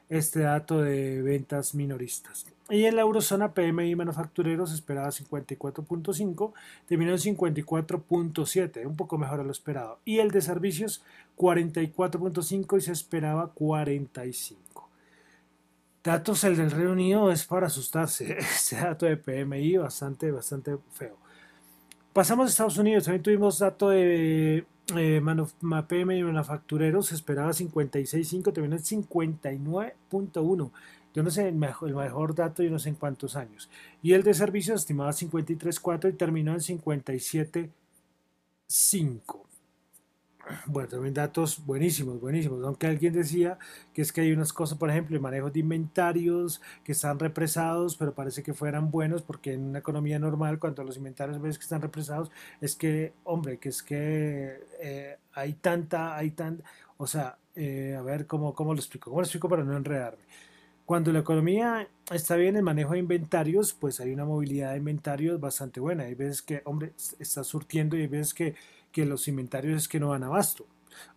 este 0.08 0.40
dato 0.40 0.82
de 0.82 1.22
ventas 1.22 1.74
minoristas. 1.74 2.44
Y 2.68 2.84
en 2.84 2.96
la 2.96 3.02
eurozona 3.02 3.54
PMI 3.54 3.96
manufacturero 3.96 4.66
se 4.66 4.74
esperaba 4.74 5.08
54.5, 5.08 6.52
terminó 6.86 7.12
en 7.12 7.18
54.7, 7.18 8.86
un 8.86 8.96
poco 8.96 9.18
mejor 9.18 9.40
a 9.40 9.42
lo 9.42 9.50
esperado. 9.50 10.00
Y 10.04 10.18
el 10.18 10.30
de 10.30 10.42
servicios 10.42 11.02
44.5 11.36 12.78
y 12.78 12.80
se 12.80 12.92
esperaba 12.92 13.52
45. 13.52 14.72
Datos 16.04 16.44
el 16.44 16.56
del 16.56 16.70
Reino 16.72 16.92
Unido 16.92 17.30
es 17.30 17.44
para 17.44 17.68
asustarse. 17.68 18.32
Este 18.38 18.76
dato 18.76 19.06
de 19.06 19.16
PMI 19.16 19.76
bastante, 19.76 20.32
bastante 20.32 20.76
feo. 20.92 21.16
Pasamos 22.12 22.46
a 22.46 22.50
Estados 22.50 22.78
Unidos. 22.78 23.04
También 23.04 23.22
tuvimos 23.22 23.60
dato 23.60 23.90
de 23.90 24.66
eh, 24.96 25.22
PMI 25.88 26.24
manufacturero. 26.24 27.02
Se 27.02 27.14
esperaba 27.14 27.52
56.5, 27.52 28.52
terminó 28.52 28.74
en 28.76 28.82
59.1. 28.82 30.70
Yo 31.14 31.22
no 31.22 31.30
sé 31.30 31.48
el 31.48 31.54
mejor, 31.54 31.90
el 31.90 31.94
mejor 31.94 32.34
dato, 32.34 32.62
yo 32.62 32.70
no 32.70 32.78
sé 32.78 32.88
en 32.88 32.94
cuántos 32.96 33.36
años. 33.36 33.68
Y 34.02 34.14
el 34.14 34.22
de 34.22 34.32
servicios 34.34 34.80
estimaba 34.80 35.12
53.4 35.12 36.10
y 36.10 36.14
terminó 36.14 36.52
en 36.52 36.60
57.5. 36.60 39.51
Bueno, 40.66 40.88
también 40.88 41.14
datos 41.14 41.64
buenísimos, 41.64 42.20
buenísimos. 42.20 42.64
Aunque 42.64 42.86
alguien 42.86 43.12
decía 43.12 43.58
que 43.94 44.02
es 44.02 44.12
que 44.12 44.22
hay 44.22 44.32
unas 44.32 44.52
cosas, 44.52 44.76
por 44.76 44.90
ejemplo, 44.90 45.14
el 45.16 45.22
manejo 45.22 45.50
de 45.50 45.60
inventarios 45.60 46.60
que 46.84 46.92
están 46.92 47.18
represados, 47.18 47.96
pero 47.96 48.12
parece 48.14 48.42
que 48.42 48.52
fueran 48.52 48.90
buenos 48.90 49.22
porque 49.22 49.52
en 49.52 49.62
una 49.64 49.78
economía 49.78 50.18
normal, 50.18 50.58
cuando 50.58 50.82
los 50.82 50.96
inventarios 50.96 51.40
ves 51.40 51.58
que 51.58 51.62
están 51.64 51.80
represados, 51.80 52.30
es 52.60 52.74
que, 52.74 53.12
hombre, 53.24 53.58
que 53.58 53.68
es 53.68 53.82
que 53.82 54.60
eh, 54.80 55.16
hay 55.32 55.52
tanta, 55.54 56.16
hay 56.16 56.30
tan, 56.32 56.62
o 56.96 57.06
sea, 57.06 57.38
eh, 57.54 57.94
a 57.98 58.02
ver 58.02 58.26
cómo, 58.26 58.54
cómo 58.54 58.74
lo 58.74 58.80
explico, 58.80 59.10
cómo 59.10 59.20
lo 59.20 59.26
explico 59.26 59.48
para 59.48 59.62
no 59.64 59.76
enredarme. 59.76 60.22
Cuando 60.84 61.12
la 61.12 61.20
economía 61.20 61.88
está 62.10 62.36
bien, 62.36 62.56
el 62.56 62.62
manejo 62.62 62.92
de 62.92 62.98
inventarios, 62.98 63.72
pues 63.72 64.00
hay 64.00 64.12
una 64.12 64.24
movilidad 64.24 64.72
de 64.72 64.78
inventarios 64.78 65.40
bastante 65.40 65.80
buena. 65.80 66.04
Hay 66.04 66.14
veces 66.14 66.42
que, 66.42 66.60
hombre, 66.64 66.92
está 67.18 67.44
surtiendo 67.44 67.96
y 67.96 68.02
hay 68.02 68.06
veces 68.08 68.34
que 68.34 68.54
que 68.92 69.04
los 69.06 69.26
inventarios 69.28 69.82
es 69.82 69.88
que 69.88 69.98
no 69.98 70.10
van 70.10 70.22
a 70.22 70.26
abasto. 70.26 70.66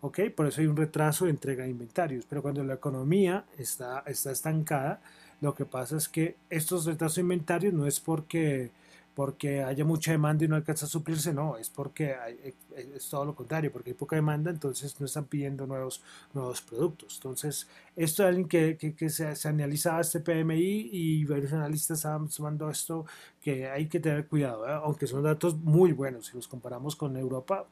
¿ok? 0.02 0.20
Por 0.36 0.48
eso 0.48 0.62
hay 0.62 0.68
un 0.68 0.78
retraso 0.78 1.26
de 1.26 1.32
entrega 1.32 1.64
de 1.64 1.70
inventarios. 1.70 2.26
Pero 2.28 2.42
cuando 2.42 2.64
la 2.64 2.76
economía 2.76 3.46
está, 3.58 4.04
está 4.06 4.32
estancada, 4.32 5.02
lo 5.42 5.54
que 5.54 5.66
pasa 5.66 5.98
es 5.98 6.08
que 6.08 6.36
estos 6.50 6.86
retrasos 6.86 7.16
de 7.16 7.22
inventarios 7.22 7.74
no 7.74 7.86
es 7.86 8.00
porque 8.00 8.72
porque 9.16 9.64
haya 9.64 9.86
mucha 9.86 10.12
demanda 10.12 10.44
y 10.44 10.50
no 10.50 10.58
alcanza 10.58 10.86
a 10.86 10.90
suplirse, 10.90 11.34
no, 11.34 11.58
es 11.58 11.70
porque 11.70 12.16
eh, 12.28 12.54
es 12.94 13.10
todo 13.10 13.24
lo 13.24 13.34
contrario, 13.34 13.72
porque 13.72 13.92
hay 13.92 13.94
poca 13.94 14.18
demanda, 14.18 14.52
entonces 14.52 15.00
no 15.00 15.06
están 15.06 15.26
pidiendo 15.26 15.66
nuevos, 15.66 16.04
nuevos 16.34 16.62
productos. 16.62 17.16
Entonces, 17.16 17.68
esto 17.96 18.24
es 18.24 18.28
alguien 18.28 18.48
que, 18.50 18.78
que, 18.78 19.10
se, 19.10 19.34
se, 19.38 19.48
analizaba 19.48 20.02
este 20.02 20.20
PMI 20.20 20.90
y 20.92 21.24
varios 21.24 21.54
analistas 21.54 22.00
estaban 22.00 22.30
sumando 22.30 22.70
esto, 22.70 23.06
que 23.42 23.70
hay 23.70 23.88
que 23.88 24.02
tener 24.02 24.28
cuidado, 24.28 24.68
¿eh? 24.68 24.74
aunque 24.84 25.08
son 25.08 25.24
datos 25.24 25.56
muy 25.58 25.94
buenos, 25.94 26.28
si 26.28 26.36
los 26.36 26.50
comparamos 26.50 26.98
con 26.98 27.16
Europa, 27.16 27.66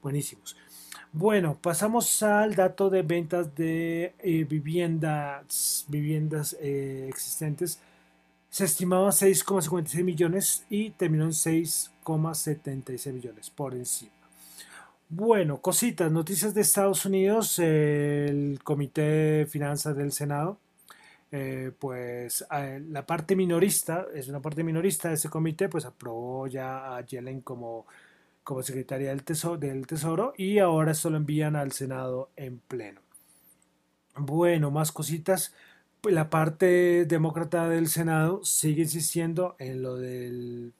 buenísimos. 0.00 0.56
Bueno, 1.12 1.58
pasamos 1.60 2.22
al 2.22 2.54
dato 2.54 2.88
de 2.88 3.02
ventas 3.02 3.52
de 3.56 4.14
eh, 4.20 4.44
viviendas, 4.44 5.86
viviendas 5.88 6.52
existentes 6.52 7.80
se 8.58 8.64
estimaba 8.64 9.10
6,56 9.10 10.02
millones 10.02 10.66
y 10.68 10.90
terminó 10.90 11.26
en 11.26 11.30
6,76 11.30 13.12
millones 13.12 13.50
por 13.50 13.72
encima. 13.72 14.10
Bueno, 15.08 15.60
cositas, 15.60 16.10
noticias 16.10 16.54
de 16.54 16.62
Estados 16.62 17.06
Unidos, 17.06 17.60
el 17.60 18.58
Comité 18.64 19.02
de 19.02 19.46
Finanzas 19.46 19.96
del 19.96 20.10
Senado 20.10 20.58
eh, 21.30 21.70
pues 21.78 22.44
la 22.50 23.06
parte 23.06 23.36
minorista, 23.36 24.06
es 24.12 24.26
una 24.26 24.40
parte 24.40 24.64
minorista 24.64 25.08
de 25.08 25.14
ese 25.14 25.28
comité, 25.28 25.68
pues 25.68 25.84
aprobó 25.84 26.48
ya 26.48 26.96
a 26.96 27.02
Yellen 27.02 27.42
como, 27.42 27.86
como 28.42 28.64
secretaria 28.64 29.10
del 29.10 29.22
tesoro, 29.22 29.56
del 29.56 29.86
tesoro 29.86 30.32
y 30.36 30.58
ahora 30.58 30.90
esto 30.90 31.10
lo 31.10 31.16
envían 31.16 31.54
al 31.54 31.70
Senado 31.70 32.30
en 32.34 32.58
pleno. 32.58 33.02
Bueno, 34.16 34.72
más 34.72 34.90
cositas. 34.90 35.54
Pues 36.00 36.14
la 36.14 36.30
parte 36.30 37.06
demócrata 37.06 37.68
del 37.68 37.88
Senado 37.88 38.44
sigue 38.44 38.82
insistiendo 38.82 39.56
en 39.58 39.82
lo 39.82 39.96
del 39.96 40.72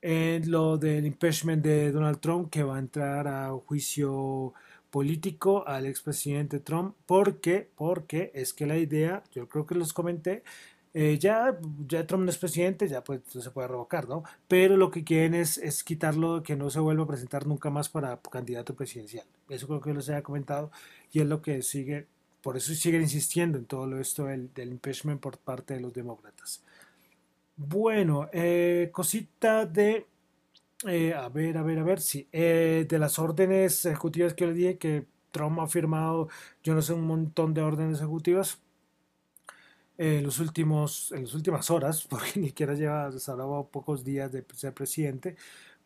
en 0.00 0.50
lo 0.50 0.76
del 0.76 1.06
impeachment 1.06 1.62
de 1.62 1.90
Donald 1.90 2.20
Trump 2.20 2.50
que 2.50 2.62
va 2.62 2.76
a 2.76 2.78
entrar 2.78 3.26
a 3.26 3.50
juicio 3.66 4.52
político 4.90 5.66
al 5.66 5.86
expresidente 5.86 6.60
Trump. 6.60 6.94
¿Por 7.06 7.40
qué? 7.40 7.70
Porque 7.74 8.30
es 8.34 8.52
que 8.52 8.66
la 8.66 8.76
idea, 8.76 9.24
yo 9.32 9.48
creo 9.48 9.66
que 9.66 9.74
los 9.74 9.92
comenté, 9.92 10.42
eh, 10.94 11.18
ya, 11.18 11.58
ya 11.88 12.06
Trump 12.06 12.24
no 12.24 12.30
es 12.30 12.38
presidente, 12.38 12.86
ya 12.86 13.02
pues 13.02 13.22
se 13.26 13.50
puede 13.50 13.66
revocar, 13.66 14.08
¿no? 14.08 14.22
Pero 14.46 14.76
lo 14.76 14.90
que 14.92 15.02
quieren 15.02 15.34
es, 15.34 15.58
es 15.58 15.82
quitarlo, 15.82 16.42
que 16.44 16.54
no 16.54 16.70
se 16.70 16.78
vuelva 16.78 17.02
a 17.04 17.08
presentar 17.08 17.46
nunca 17.46 17.68
más 17.70 17.88
para 17.88 18.20
candidato 18.30 18.74
presidencial. 18.76 19.26
Eso 19.48 19.66
creo 19.66 19.80
que 19.80 19.92
les 19.92 20.08
haya 20.08 20.22
comentado 20.22 20.70
y 21.10 21.20
es 21.20 21.26
lo 21.26 21.42
que 21.42 21.62
sigue, 21.62 22.06
por 22.44 22.58
eso 22.58 22.74
siguen 22.74 23.00
insistiendo 23.00 23.56
en 23.56 23.64
todo 23.64 23.98
esto 23.98 24.26
del, 24.26 24.52
del 24.52 24.68
impeachment 24.72 25.18
por 25.18 25.38
parte 25.38 25.72
de 25.72 25.80
los 25.80 25.94
demócratas. 25.94 26.62
Bueno, 27.56 28.28
eh, 28.34 28.90
cosita 28.92 29.64
de 29.64 30.06
eh, 30.86 31.14
a 31.14 31.30
ver, 31.30 31.56
a 31.56 31.62
ver, 31.62 31.78
a 31.78 31.82
ver, 31.82 32.00
sí. 32.00 32.28
Eh, 32.32 32.84
de 32.86 32.98
las 32.98 33.18
órdenes 33.18 33.86
ejecutivas 33.86 34.34
que 34.34 34.46
le 34.46 34.52
dije 34.52 34.76
que 34.76 35.06
Trump 35.30 35.58
ha 35.60 35.66
firmado, 35.66 36.28
yo 36.62 36.74
no 36.74 36.82
sé, 36.82 36.92
un 36.92 37.06
montón 37.06 37.54
de 37.54 37.62
órdenes 37.62 38.00
ejecutivas 38.00 38.60
en 39.96 40.22
los 40.24 40.38
últimos, 40.40 41.12
en 41.12 41.22
las 41.22 41.34
últimas 41.34 41.70
horas, 41.70 42.06
porque 42.10 42.40
ni 42.40 42.48
siquiera 42.48 42.74
lleva, 42.74 43.10
se 43.12 43.30
hablaba 43.30 43.66
pocos 43.68 44.04
días 44.04 44.30
de 44.32 44.44
ser 44.54 44.74
presidente, 44.74 45.36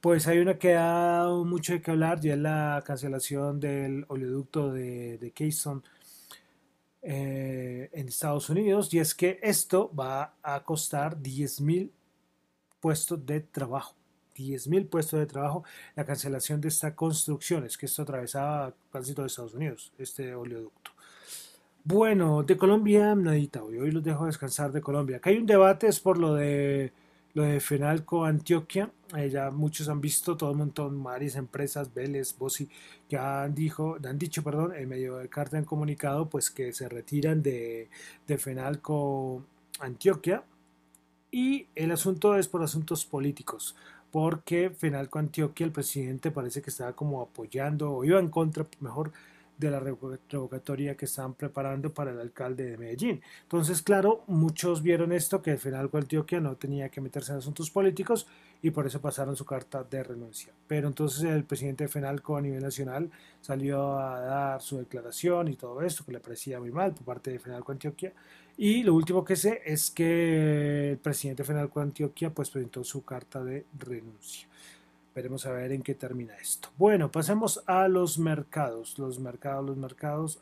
pues 0.00 0.27
hay 0.27 0.38
una 0.38 0.59
que 0.59 0.75
ha 0.75 0.83
dado 0.83 1.45
mucho 1.45 1.73
de 1.75 1.83
qué 1.83 1.93
hablar, 1.93 2.19
y 2.25 2.31
es 2.31 2.38
la 2.38 2.83
cancelación 2.85 3.61
del 3.61 4.05
oleoducto 4.09 4.73
de, 4.73 5.19
de 5.19 5.31
Keystone 5.33 5.83
eh, 7.02 7.90
en 7.93 8.09
Estados 8.09 8.50
Unidos, 8.50 8.93
y 8.93 8.99
es 8.99 9.14
que 9.14 9.38
esto 9.43 9.93
va 9.95 10.35
a 10.43 10.62
costar 10.64 11.21
10 11.21 11.61
mil 11.61 11.93
puestos 12.81 13.25
de 13.25 13.40
trabajo. 13.40 13.95
10.000 14.38 14.88
puestos 14.88 15.19
de 15.19 15.26
trabajo 15.26 15.64
la 15.97 16.05
cancelación 16.05 16.61
de 16.61 16.69
esta 16.69 16.95
construcción, 16.95 17.64
es 17.64 17.76
que 17.76 17.87
esto 17.87 18.02
atravesaba 18.02 18.73
casi 18.93 19.12
todo 19.12 19.26
Estados 19.26 19.55
Unidos, 19.55 19.93
este 19.99 20.35
oleoducto. 20.35 20.93
Bueno, 21.85 22.43
de 22.43 22.57
Colombia, 22.57 23.14
nadita 23.14 23.62
hoy, 23.62 23.78
hoy 23.78 23.90
los 23.90 24.05
dejo 24.05 24.26
descansar 24.26 24.73
de 24.73 24.81
Colombia. 24.81 25.17
Acá 25.17 25.31
hay 25.31 25.38
un 25.38 25.47
debate, 25.47 25.88
es 25.88 26.00
por 26.00 26.19
lo 26.19 26.35
de 26.35 26.93
lo 27.38 27.45
de 27.45 27.61
Fenalco 27.61 28.25
Antioquia, 28.25 28.90
eh, 29.16 29.30
ya 29.30 29.52
muchos 29.52 29.88
han 29.88 30.00
visto, 30.00 30.37
todo 30.37 30.50
un 30.50 30.59
montón, 30.59 31.00
varias 31.04 31.37
empresas, 31.37 31.95
Vélez, 31.95 32.37
Bossi, 32.37 32.68
ya 33.09 33.45
han, 33.45 33.54
dijo, 33.54 33.97
han 34.04 34.18
dicho, 34.18 34.42
perdón, 34.42 34.75
en 34.75 34.88
medio 34.88 35.18
de 35.18 35.28
carta 35.28 35.57
han 35.57 35.64
comunicado, 35.64 36.28
pues 36.28 36.50
que 36.50 36.73
se 36.73 36.88
retiran 36.88 37.40
de, 37.40 37.90
de 38.26 38.38
Fenalco 38.38 39.45
Antioquia, 39.78 40.42
y 41.30 41.68
el 41.76 41.92
asunto 41.92 42.37
es 42.37 42.49
por 42.49 42.62
asuntos 42.62 43.04
políticos 43.04 43.76
porque 44.11 44.71
Fenalco 44.71 45.18
Antioquia, 45.18 45.66
el 45.66 45.73
presidente, 45.73 46.30
parece 46.30 46.62
que 46.62 46.71
estaba 46.71 46.95
como 46.95 47.21
apoyando 47.21 47.92
o 47.92 48.04
iba 48.04 48.18
en 48.18 48.30
contra, 48.30 48.66
mejor, 48.80 49.12
de 49.59 49.71
la 49.71 49.81
revocatoria 49.81 50.97
que 50.97 51.05
estaban 51.05 51.35
preparando 51.35 51.93
para 51.93 52.12
el 52.12 52.21
alcalde 52.21 52.71
de 52.71 52.79
Medellín. 52.79 53.21
Entonces, 53.43 53.83
claro, 53.83 54.23
muchos 54.29 54.83
vieron 54.83 55.12
esto, 55.12 55.43
que 55.43 55.57
Fenalco 55.57 55.99
Antioquia 55.99 56.41
no 56.41 56.57
tenía 56.57 56.88
que 56.88 57.00
meterse 57.00 57.33
en 57.33 57.38
asuntos 57.38 57.71
políticos 57.71 58.27
y 58.62 58.71
por 58.71 58.87
eso 58.87 59.00
pasaron 59.00 59.37
su 59.37 59.45
carta 59.45 59.85
de 59.85 60.03
renuncia. 60.03 60.53
Pero 60.67 60.88
entonces 60.88 61.25
el 61.25 61.45
presidente 61.45 61.85
de 61.85 61.88
Fenalco 61.88 62.37
a 62.37 62.41
nivel 62.41 62.62
nacional 62.62 63.11
salió 63.41 63.99
a 63.99 64.21
dar 64.21 64.62
su 64.62 64.79
declaración 64.79 65.49
y 65.49 65.57
todo 65.57 65.83
esto, 65.83 66.05
que 66.05 66.12
le 66.12 66.21
parecía 66.21 66.61
muy 66.61 66.71
mal 66.71 66.95
por 66.95 67.05
parte 67.05 67.33
de 67.33 67.38
Fenalco 67.38 67.73
Antioquia 67.73 68.12
y 68.57 68.83
lo 68.83 68.95
último 68.95 69.25
que 69.25 69.37
sé 69.37 69.62
es 69.65 69.91
que 69.91 70.91
el 70.91 70.99
presidente 70.99 71.45
de 71.45 71.69
Antioquia 71.77 72.31
pues 72.31 72.50
presentó 72.50 72.83
su 72.83 73.05
carta 73.05 73.43
de 73.45 73.67
renuncia. 73.79 74.49
Veremos 75.19 75.47
a 75.47 75.51
ver 75.51 75.73
en 75.73 75.83
qué 75.83 75.97
termina 75.97 76.37
esto. 76.37 76.69
Bueno, 76.79 77.11
pasemos 77.11 77.65
a 77.67 77.89
los 77.89 78.21
mercados. 78.21 78.97
Los 79.01 79.19
mercados, 79.19 79.67
los 79.67 79.77
mercados. 79.77 80.41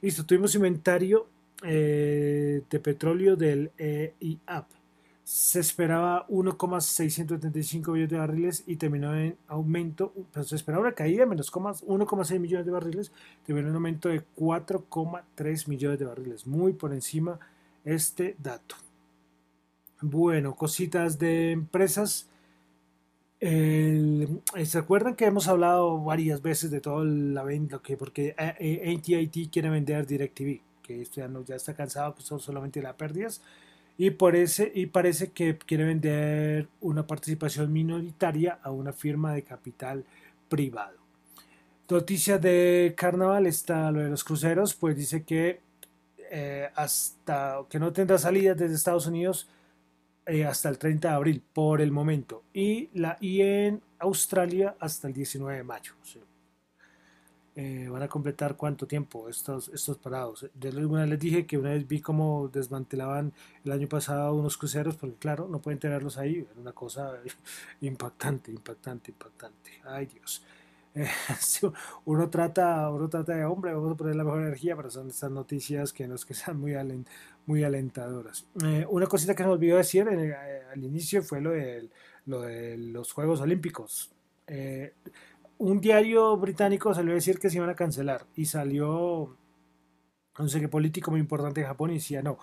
Listo, 0.00 0.24
tuvimos 0.24 0.54
inventario 0.54 1.26
eh, 1.64 2.62
de 2.70 2.78
petróleo 2.78 3.34
del 3.34 3.72
EIAP 3.76 4.66
se 5.24 5.60
esperaba 5.60 6.26
1,675 6.28 7.92
millones 7.92 8.10
de 8.10 8.18
barriles 8.18 8.64
y 8.66 8.76
terminó 8.76 9.16
en 9.16 9.36
aumento, 9.48 10.12
pero 10.32 10.44
se 10.44 10.56
esperaba 10.56 10.82
una 10.82 10.92
caída 10.92 11.20
de 11.20 11.26
menos 11.26 11.50
1,6 11.52 12.38
millones 12.38 12.66
de 12.66 12.72
barriles, 12.72 13.12
terminó 13.44 13.68
en 13.68 13.74
aumento 13.74 14.08
de 14.08 14.22
4,3 14.36 15.68
millones 15.68 15.98
de 15.98 16.04
barriles, 16.04 16.46
muy 16.46 16.72
por 16.72 16.92
encima 16.92 17.40
este 17.84 18.36
dato. 18.38 18.76
Bueno, 20.00 20.54
cositas 20.54 21.18
de 21.18 21.52
empresas. 21.52 22.28
¿Se 23.42 24.78
acuerdan 24.78 25.16
que 25.16 25.24
hemos 25.24 25.48
hablado 25.48 26.00
varias 26.02 26.42
veces 26.42 26.70
de 26.70 26.80
todo 26.80 27.04
la 27.04 27.42
venta? 27.42 27.80
Que 27.80 27.96
porque 27.96 28.34
AT&T 28.38 29.50
quiere 29.50 29.68
vender 29.68 30.06
DirecTV, 30.06 30.60
que 30.82 31.04
ya, 31.06 31.26
no, 31.28 31.44
ya 31.44 31.56
está 31.56 31.74
cansado, 31.74 32.14
que 32.14 32.22
son 32.22 32.38
solamente 32.38 32.80
las 32.80 32.94
pérdidas 32.94 33.42
y, 33.98 34.10
por 34.10 34.34
y 34.36 34.86
parece 34.86 35.32
que 35.32 35.58
quiere 35.58 35.84
vender 35.84 36.68
una 36.80 37.06
participación 37.06 37.72
minoritaria 37.72 38.58
a 38.62 38.70
una 38.70 38.92
firma 38.92 39.32
de 39.34 39.42
capital 39.42 40.04
privado. 40.48 40.98
Noticia 41.88 42.38
de 42.38 42.94
carnaval 42.96 43.46
está 43.46 43.90
lo 43.90 44.00
de 44.00 44.08
los 44.08 44.24
cruceros, 44.24 44.74
pues 44.74 44.96
dice 44.96 45.24
que 45.24 45.60
eh, 46.30 46.70
hasta 46.74 47.58
que 47.68 47.78
no 47.78 47.92
tendrá 47.92 48.16
salidas 48.16 48.56
desde 48.56 48.74
Estados 48.74 49.06
Unidos 49.06 49.48
eh, 50.26 50.44
hasta 50.44 50.68
el 50.68 50.78
30 50.78 51.08
de 51.08 51.14
abril 51.14 51.42
por 51.52 51.80
el 51.80 51.90
momento 51.90 52.44
y, 52.52 52.90
la, 52.94 53.16
y 53.20 53.40
en 53.42 53.82
Australia 53.98 54.76
hasta 54.78 55.08
el 55.08 55.14
19 55.14 55.58
de 55.58 55.64
mayo. 55.64 55.94
Eh, 57.54 57.86
van 57.90 58.02
a 58.02 58.08
completar 58.08 58.56
cuánto 58.56 58.86
tiempo 58.86 59.28
estos, 59.28 59.68
estos 59.68 59.98
parados. 59.98 60.46
Yo 60.58 60.70
les 60.70 61.18
dije 61.18 61.44
que 61.44 61.58
una 61.58 61.70
vez 61.70 61.86
vi 61.86 62.00
cómo 62.00 62.48
desmantelaban 62.48 63.32
el 63.64 63.72
año 63.72 63.88
pasado 63.88 64.34
unos 64.34 64.56
cruceros, 64.56 64.96
porque 64.96 65.16
claro, 65.16 65.48
no 65.48 65.60
pueden 65.60 65.78
tenerlos 65.78 66.16
ahí, 66.16 66.46
era 66.50 66.60
una 66.60 66.72
cosa 66.72 67.12
impactante, 67.82 68.50
impactante, 68.50 69.10
impactante. 69.10 69.70
Ay 69.84 70.06
Dios. 70.06 70.42
Eh, 71.02 71.08
uno 72.04 72.28
trata, 72.28 72.90
uno 72.90 73.08
trata 73.08 73.34
de 73.34 73.46
hombre, 73.46 73.72
vamos 73.72 73.92
a 73.92 73.96
poner 73.96 74.14
la 74.14 74.24
mejor 74.24 74.42
energía, 74.42 74.76
pero 74.76 74.90
son 74.90 75.08
estas 75.08 75.30
noticias 75.30 75.90
que 75.90 76.06
nos 76.06 76.26
que 76.26 76.34
sean 76.34 76.60
muy, 76.60 76.74
muy 77.46 77.64
alentadoras. 77.64 78.46
Eh, 78.62 78.84
una 78.90 79.06
cosita 79.06 79.34
que 79.34 79.42
se 79.42 79.46
me 79.46 79.54
olvidó 79.54 79.78
decir 79.78 80.06
al 80.06 80.84
inicio 80.84 81.22
fue 81.22 81.40
lo 81.40 81.52
de, 81.52 81.88
lo 82.26 82.42
de 82.42 82.76
los 82.76 83.10
Juegos 83.12 83.40
Olímpicos 83.40 84.10
un 85.62 85.80
diario 85.80 86.36
británico 86.36 86.92
salió 86.92 87.12
a 87.12 87.14
decir 87.14 87.38
que 87.38 87.48
se 87.48 87.56
iban 87.56 87.70
a 87.70 87.76
cancelar 87.76 88.26
y 88.34 88.46
salió 88.46 89.36
no 90.36 90.48
sé 90.48 90.68
político 90.68 91.12
muy 91.12 91.20
importante 91.20 91.60
de 91.60 91.68
Japón 91.68 91.90
y 91.90 91.94
decía 91.94 92.20
no, 92.20 92.38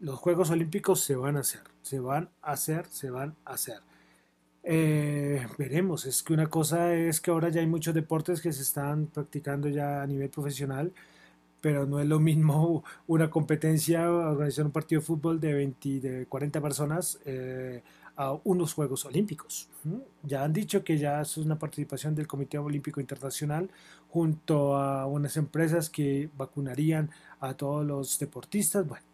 los 0.00 0.18
Juegos 0.18 0.50
Olímpicos 0.50 1.00
se 1.00 1.14
van 1.14 1.36
a 1.36 1.40
hacer, 1.40 1.60
se 1.82 2.00
van 2.00 2.30
a 2.40 2.52
hacer, 2.52 2.86
se 2.86 3.10
van 3.10 3.36
a 3.44 3.52
hacer. 3.52 3.80
Eh, 4.66 5.46
veremos, 5.58 6.06
es 6.06 6.22
que 6.22 6.32
una 6.32 6.48
cosa 6.48 6.94
es 6.94 7.20
que 7.20 7.30
ahora 7.30 7.50
ya 7.50 7.60
hay 7.60 7.66
muchos 7.66 7.94
deportes 7.94 8.40
que 8.40 8.52
se 8.52 8.62
están 8.62 9.06
practicando 9.06 9.68
ya 9.68 10.02
a 10.02 10.06
nivel 10.06 10.30
profesional, 10.30 10.92
pero 11.60 11.86
no 11.86 12.00
es 12.00 12.06
lo 12.06 12.20
mismo 12.20 12.84
una 13.06 13.30
competencia, 13.30 14.10
organizar 14.10 14.64
un 14.66 14.72
partido 14.72 15.00
de 15.00 15.06
fútbol 15.06 15.40
de 15.40 15.54
20, 15.54 16.00
de 16.00 16.26
40 16.26 16.60
personas. 16.60 17.20
Eh, 17.26 17.82
a 18.16 18.32
unos 18.44 18.74
Juegos 18.74 19.04
Olímpicos. 19.04 19.68
Ya 20.22 20.44
han 20.44 20.52
dicho 20.52 20.84
que 20.84 20.98
ya 20.98 21.20
es 21.20 21.36
una 21.36 21.58
participación 21.58 22.14
del 22.14 22.26
Comité 22.26 22.58
Olímpico 22.58 23.00
Internacional 23.00 23.70
junto 24.10 24.76
a 24.76 25.06
unas 25.06 25.36
empresas 25.36 25.90
que 25.90 26.30
vacunarían 26.36 27.10
a 27.40 27.54
todos 27.54 27.84
los 27.84 28.18
deportistas. 28.18 28.86
Bueno, 28.86 29.04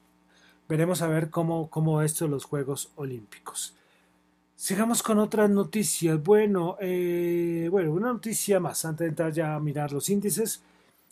veremos 0.68 1.02
a 1.02 1.08
ver 1.08 1.30
cómo, 1.30 1.70
cómo 1.70 2.02
esto 2.02 2.28
los 2.28 2.44
Juegos 2.44 2.92
Olímpicos. 2.96 3.74
Sigamos 4.60 5.02
con 5.02 5.18
otras 5.18 5.48
noticias. 5.48 6.22
Bueno, 6.22 6.76
eh, 6.82 7.68
bueno, 7.70 7.92
una 7.92 8.12
noticia 8.12 8.60
más 8.60 8.84
antes 8.84 9.06
de 9.06 9.08
entrar 9.08 9.32
ya 9.32 9.54
a 9.54 9.58
mirar 9.58 9.90
los 9.90 10.10
índices 10.10 10.60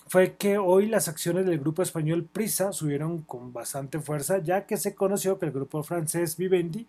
fue 0.06 0.34
que 0.36 0.58
hoy 0.58 0.86
las 0.86 1.08
acciones 1.08 1.46
del 1.46 1.58
grupo 1.58 1.80
español 1.82 2.28
Prisa 2.30 2.72
subieron 2.72 3.22
con 3.22 3.50
bastante 3.54 4.00
fuerza, 4.00 4.36
ya 4.36 4.66
que 4.66 4.76
se 4.76 4.94
conoció 4.94 5.38
que 5.38 5.46
el 5.46 5.52
grupo 5.52 5.82
francés 5.82 6.36
Vivendi 6.36 6.86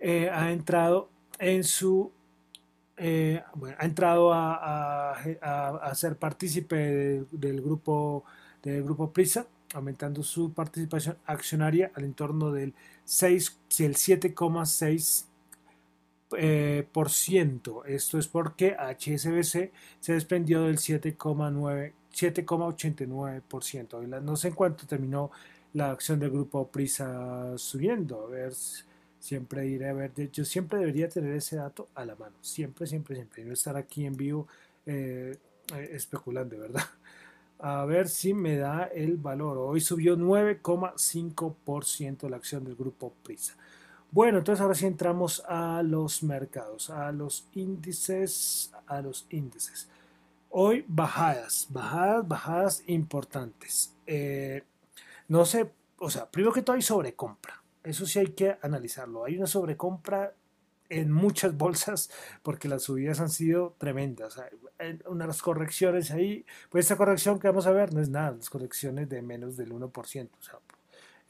eh, 0.00 0.30
ha 0.32 0.50
entrado 0.50 1.10
en 1.38 1.62
su 1.62 2.10
eh, 2.96 3.42
ha 3.78 3.84
entrado 3.84 4.32
a, 4.32 5.14
ser 5.94 6.16
partícipe 6.16 7.26
del 7.32 7.60
grupo 7.60 8.24
del 8.62 8.82
grupo 8.82 9.10
Prisa 9.10 9.46
aumentando 9.74 10.22
su 10.22 10.54
participación 10.54 11.18
accionaria 11.26 11.92
al 11.94 12.04
entorno 12.04 12.50
del 12.50 12.72
6, 13.04 13.58
el 13.80 13.94
7,6%. 13.94 15.31
Eh, 16.36 16.86
por 16.92 17.10
ciento. 17.10 17.84
Esto 17.84 18.18
es 18.18 18.28
porque 18.28 18.76
HSBC 18.78 19.72
se 20.00 20.12
desprendió 20.12 20.64
del 20.64 20.78
7,9 20.78 21.92
7,89%. 22.12 24.22
No 24.22 24.36
sé 24.36 24.48
en 24.48 24.54
cuánto 24.54 24.86
terminó 24.86 25.30
la 25.72 25.90
acción 25.90 26.20
del 26.20 26.30
grupo 26.30 26.68
Prisa 26.68 27.56
subiendo. 27.56 28.26
A 28.26 28.28
ver, 28.28 28.52
siempre 29.18 29.66
iré 29.66 29.88
a 29.88 29.94
ver. 29.94 30.12
Yo 30.30 30.44
siempre 30.44 30.78
debería 30.78 31.08
tener 31.08 31.34
ese 31.34 31.56
dato 31.56 31.88
a 31.94 32.04
la 32.04 32.14
mano. 32.14 32.36
Siempre, 32.40 32.86
siempre, 32.86 33.16
siempre. 33.16 33.44
No 33.44 33.52
estar 33.52 33.76
aquí 33.76 34.04
en 34.04 34.16
vivo 34.16 34.46
eh, 34.86 35.36
eh, 35.74 35.90
especulando, 35.92 36.58
¿verdad? 36.58 36.84
A 37.64 37.84
ver 37.84 38.08
si 38.08 38.34
me 38.34 38.56
da 38.56 38.86
el 38.86 39.18
valor. 39.18 39.56
Hoy 39.56 39.80
subió 39.80 40.16
9,5% 40.16 42.28
la 42.28 42.36
acción 42.36 42.64
del 42.64 42.74
grupo 42.74 43.14
Prisa. 43.22 43.56
Bueno, 44.12 44.38
entonces 44.38 44.60
ahora 44.60 44.74
sí 44.74 44.84
entramos 44.84 45.42
a 45.48 45.82
los 45.82 46.22
mercados, 46.22 46.90
a 46.90 47.10
los 47.12 47.48
índices, 47.54 48.70
a 48.86 49.00
los 49.00 49.26
índices. 49.30 49.88
Hoy 50.50 50.84
bajadas, 50.86 51.66
bajadas, 51.70 52.28
bajadas 52.28 52.82
importantes. 52.88 53.96
Eh, 54.06 54.64
no 55.28 55.46
sé, 55.46 55.72
o 55.98 56.10
sea, 56.10 56.30
primero 56.30 56.52
que 56.52 56.60
todo 56.60 56.76
hay 56.76 56.82
sobrecompra. 56.82 57.62
Eso 57.82 58.04
sí 58.04 58.18
hay 58.18 58.32
que 58.32 58.58
analizarlo. 58.60 59.24
Hay 59.24 59.38
una 59.38 59.46
sobrecompra 59.46 60.34
en 60.90 61.10
muchas 61.10 61.56
bolsas 61.56 62.10
porque 62.42 62.68
las 62.68 62.82
subidas 62.82 63.18
han 63.18 63.30
sido 63.30 63.76
tremendas. 63.78 64.38
Hay 64.78 64.98
unas 65.06 65.40
correcciones 65.40 66.10
ahí, 66.10 66.44
pues 66.68 66.84
esta 66.84 66.98
corrección 66.98 67.40
que 67.40 67.48
vamos 67.48 67.66
a 67.66 67.72
ver 67.72 67.94
no 67.94 68.02
es 68.02 68.10
nada, 68.10 68.32
las 68.32 68.50
correcciones 68.50 69.08
de 69.08 69.22
menos 69.22 69.56
del 69.56 69.72
1%, 69.72 69.90
o 70.38 70.42
sea, 70.42 70.58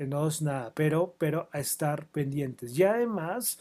no 0.07 0.27
es 0.29 0.43
nada, 0.43 0.73
pero, 0.75 1.15
pero 1.19 1.49
a 1.53 1.61
estar 1.61 2.07
pendientes. 2.07 2.79
Y 2.79 2.83
además, 2.85 3.59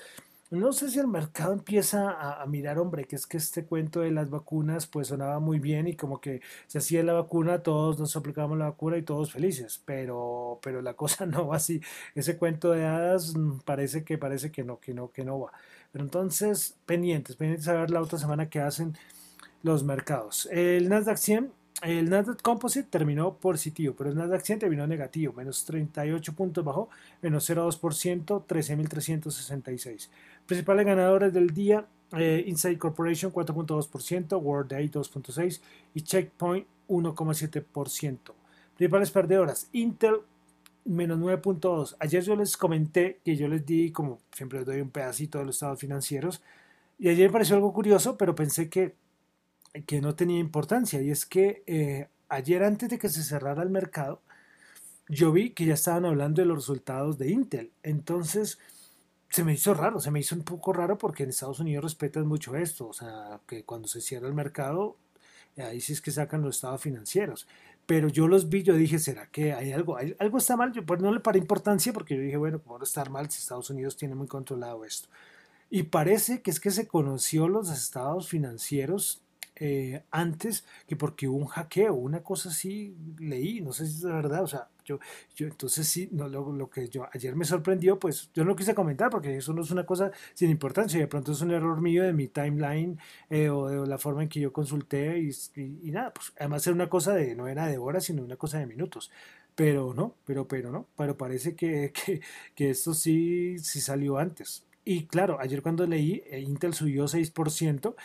no 0.52 0.74
sé 0.74 0.90
si 0.90 1.00
el 1.00 1.08
mercado 1.08 1.54
empieza 1.54 2.42
a, 2.42 2.46
mirar, 2.46 2.78
hombre, 2.78 3.06
que 3.06 3.16
es 3.16 3.26
que 3.26 3.38
este 3.38 3.64
cuento 3.66 4.02
de 4.02 4.12
las 4.12 4.30
vacunas 4.30 4.86
pues 4.86 5.08
sonaba 5.08 5.40
muy 5.40 5.60
bien 5.60 5.88
y 5.88 5.96
como 5.96 6.20
que 6.20 6.42
se 6.68 6.80
hacía 6.80 7.04
la 7.04 7.14
vacuna, 7.14 7.64
todos 7.64 7.98
nos 7.98 8.18
aplicamos 8.18 8.58
la 8.58 8.66
vacuna 8.66 8.98
y 8.98 9.04
todos 9.04 9.32
felices, 9.32 9.82
pero, 9.86 10.60
pero 10.62 10.82
la 10.82 10.94
cosa 10.96 11.26
no 11.26 11.48
va 11.48 11.56
así. 11.56 11.82
Ese 12.16 12.38
cuento 12.38 12.72
de 12.72 12.86
hadas 12.86 13.34
mm, 13.36 13.60
parece 13.60 14.04
que 14.04 14.18
parece 14.18 14.52
que 14.52 14.64
no, 14.66 14.80
que 14.80 14.94
no, 14.94 15.10
que 15.12 15.24
no 15.24 15.40
va. 15.40 15.54
Pero 15.94 16.04
entonces, 16.04 16.78
pendientes, 16.86 17.38
pendientes 17.38 17.68
a 17.70 17.74
ver 17.74 17.92
la 17.92 18.02
otra 18.02 18.20
semana 18.20 18.50
que 18.50 18.60
hacen 18.60 18.98
los 19.64 19.84
mercados. 19.84 20.48
El 20.52 20.90
Nasdaq 20.90 21.18
100 21.18 21.61
el 21.82 22.10
Nasdaq 22.10 22.42
Composite 22.42 22.88
terminó 22.90 23.36
positivo, 23.36 23.96
pero 23.98 24.10
el 24.10 24.16
Nasdaq 24.16 24.42
100 24.42 24.60
terminó 24.60 24.86
negativo, 24.88 25.34
menos 25.34 25.66
38 25.66 26.34
puntos 26.34 26.64
bajó, 26.64 26.90
menos 27.22 27.50
0,2%, 27.50 28.46
13.366. 28.46 30.10
Principales 30.46 30.86
ganadores 30.86 31.34
del 31.34 31.50
día, 31.50 31.86
eh, 32.14 32.44
Inside 32.48 32.78
Corporation 32.78 33.32
4.2%, 33.32 34.42
World 34.42 34.72
2.6% 34.72 35.60
y 35.94 36.02
Checkpoint 36.02 36.68
1.7%. 36.88 38.18
Principales 38.76 39.12
perdedoras, 39.12 39.70
Intel 39.74 40.16
menos 40.86 41.20
9.2. 41.20 41.96
Ayer 42.00 42.24
yo 42.24 42.36
les 42.36 42.58
comenté 42.58 43.20
que 43.24 43.36
yo 43.36 43.48
les 43.48 43.66
di, 43.66 43.92
como 43.92 44.20
siempre 44.32 44.60
les 44.60 44.68
doy 44.68 44.82
un 44.82 44.90
pedacito 44.90 45.40
de 45.40 45.46
los 45.46 45.56
estados 45.56 45.80
financieros, 45.80 46.42
y 46.98 47.10
ayer 47.10 47.30
me 47.30 47.34
pareció 47.34 47.56
algo 47.56 47.74
curioso, 47.74 48.18
pero 48.18 48.36
pensé 48.36 48.70
que, 48.70 48.96
que 49.86 50.02
no 50.02 50.16
tenía 50.16 50.40
importancia, 50.40 51.02
y 51.02 51.12
es 51.12 51.26
que 51.26 51.64
eh, 51.68 52.10
ayer 52.30 52.64
antes 52.64 52.90
de 52.90 53.00
que 53.00 53.10
se 53.10 53.24
cerrara 53.24 53.64
el 53.64 53.70
mercado, 53.70 54.22
yo 55.08 55.32
vi 55.32 55.52
que 55.52 55.66
ya 55.66 55.74
estaban 55.74 56.06
hablando 56.06 56.42
de 56.42 56.48
los 56.48 56.58
resultados 56.58 57.18
de 57.18 57.30
Intel. 57.32 57.72
Entonces, 57.84 58.60
se 59.30 59.44
me 59.44 59.54
hizo 59.54 59.74
raro, 59.74 60.00
se 60.00 60.12
me 60.12 60.20
hizo 60.20 60.36
un 60.36 60.44
poco 60.44 60.74
raro 60.74 60.98
porque 60.98 61.24
en 61.24 61.30
Estados 61.30 61.60
Unidos 61.60 61.84
respetan 61.84 62.28
mucho 62.28 62.56
esto, 62.56 62.88
o 62.88 62.94
sea, 62.94 63.40
que 63.48 63.64
cuando 63.64 63.88
se 63.88 64.02
cierra 64.02 64.28
el 64.28 64.34
mercado, 64.34 64.98
ahí 65.58 65.82
sí 65.82 65.94
es 65.94 66.02
que 66.02 66.12
sacan 66.12 66.42
los 66.42 66.56
estados 66.56 66.82
financieros. 66.82 67.48
Pero 67.86 68.08
yo 68.10 68.28
los 68.28 68.50
vi, 68.50 68.64
yo 68.64 68.76
dije, 68.76 69.00
¿será 69.00 69.28
que 69.28 69.54
hay 69.54 69.72
algo? 69.74 69.98
algo 69.98 70.38
está 70.38 70.56
mal? 70.56 70.72
Yo 70.72 70.86
pues 70.86 71.02
no 71.02 71.12
le 71.12 71.20
paré 71.20 71.40
importancia 71.40 71.92
porque 71.94 72.16
yo 72.16 72.22
dije, 72.22 72.38
bueno, 72.38 72.62
¿cómo 72.62 72.78
no 72.78 72.84
estar 72.84 73.10
mal 73.10 73.30
si 73.30 73.40
Estados 73.40 73.70
Unidos 73.70 73.98
tiene 73.98 74.16
muy 74.16 74.28
controlado 74.28 74.86
esto? 74.86 75.10
Y 75.70 75.84
parece 75.84 76.42
que 76.42 76.52
es 76.52 76.60
que 76.60 76.72
se 76.72 76.88
conoció 76.88 77.48
los 77.48 77.70
estados 77.70 78.28
financieros 78.30 79.22
eh, 79.64 80.02
antes 80.10 80.66
que 80.88 80.96
porque 80.96 81.28
hubo 81.28 81.38
un 81.38 81.46
hackeo, 81.46 81.94
una 81.94 82.24
cosa 82.24 82.50
así 82.50 82.96
leí, 83.20 83.62
no 83.62 83.72
sé 83.72 83.86
si 83.86 83.98
es 83.98 84.04
verdad, 84.04 84.42
o 84.42 84.48
sea, 84.48 84.70
yo, 84.84 85.00
yo 85.36 85.46
entonces 85.46 85.88
sí, 85.88 86.10
no, 86.12 86.28
lo, 86.28 86.52
lo, 86.52 86.68
que 86.68 86.90
yo 86.90 87.06
ayer 87.14 87.36
me 87.36 87.46
sorprendió, 87.46 88.00
pues 88.00 88.32
yo 88.34 88.44
no 88.44 88.56
quise 88.56 88.74
comentar 88.74 89.12
porque 89.12 89.38
eso 89.38 89.54
no 89.54 89.62
es 89.62 89.70
una 89.70 89.86
cosa 89.86 90.10
sin 90.34 90.50
importancia, 90.50 91.00
de 91.00 91.06
pronto 91.06 91.32
es 91.34 91.42
un 91.42 91.52
error 91.52 91.80
mío 91.80 92.02
de 92.02 92.12
mi 92.12 92.28
timeline 92.28 92.98
eh, 93.30 93.50
o 93.50 93.68
de 93.68 93.88
la 93.88 94.00
forma 94.00 94.24
en 94.24 94.30
que 94.30 94.40
yo 94.40 94.52
consulté 94.52 95.20
y, 95.20 95.30
y, 95.56 95.92
nada, 95.92 96.12
pues 96.12 96.34
además 96.40 96.66
era 96.66 96.74
una 96.74 96.90
cosa 96.90 97.14
de, 97.14 97.36
no 97.36 97.48
era 97.48 97.68
de 97.68 97.78
horas, 97.78 98.06
sino 98.06 98.24
una 98.24 98.38
cosa 98.38 98.58
de 98.58 98.66
minutos 98.66 99.12
pero 99.54 99.94
no, 99.94 100.16
pero, 100.26 100.48
pero 100.48 100.72
no, 100.72 100.88
pero 100.98 101.16
parece 101.18 101.56
que, 101.56 101.92
que, 102.06 102.22
que, 102.56 102.70
esto 102.72 102.96
sí, 102.96 103.60
sí 103.60 103.80
salió 103.80 104.18
antes. 104.18 104.66
Y 104.84 105.06
claro, 105.06 105.38
ayer 105.40 105.62
cuando 105.62 105.86
leí, 105.86 106.24
eh, 106.26 106.40
Intel 106.40 106.74
subió 106.74 107.08
6%, 107.08 107.96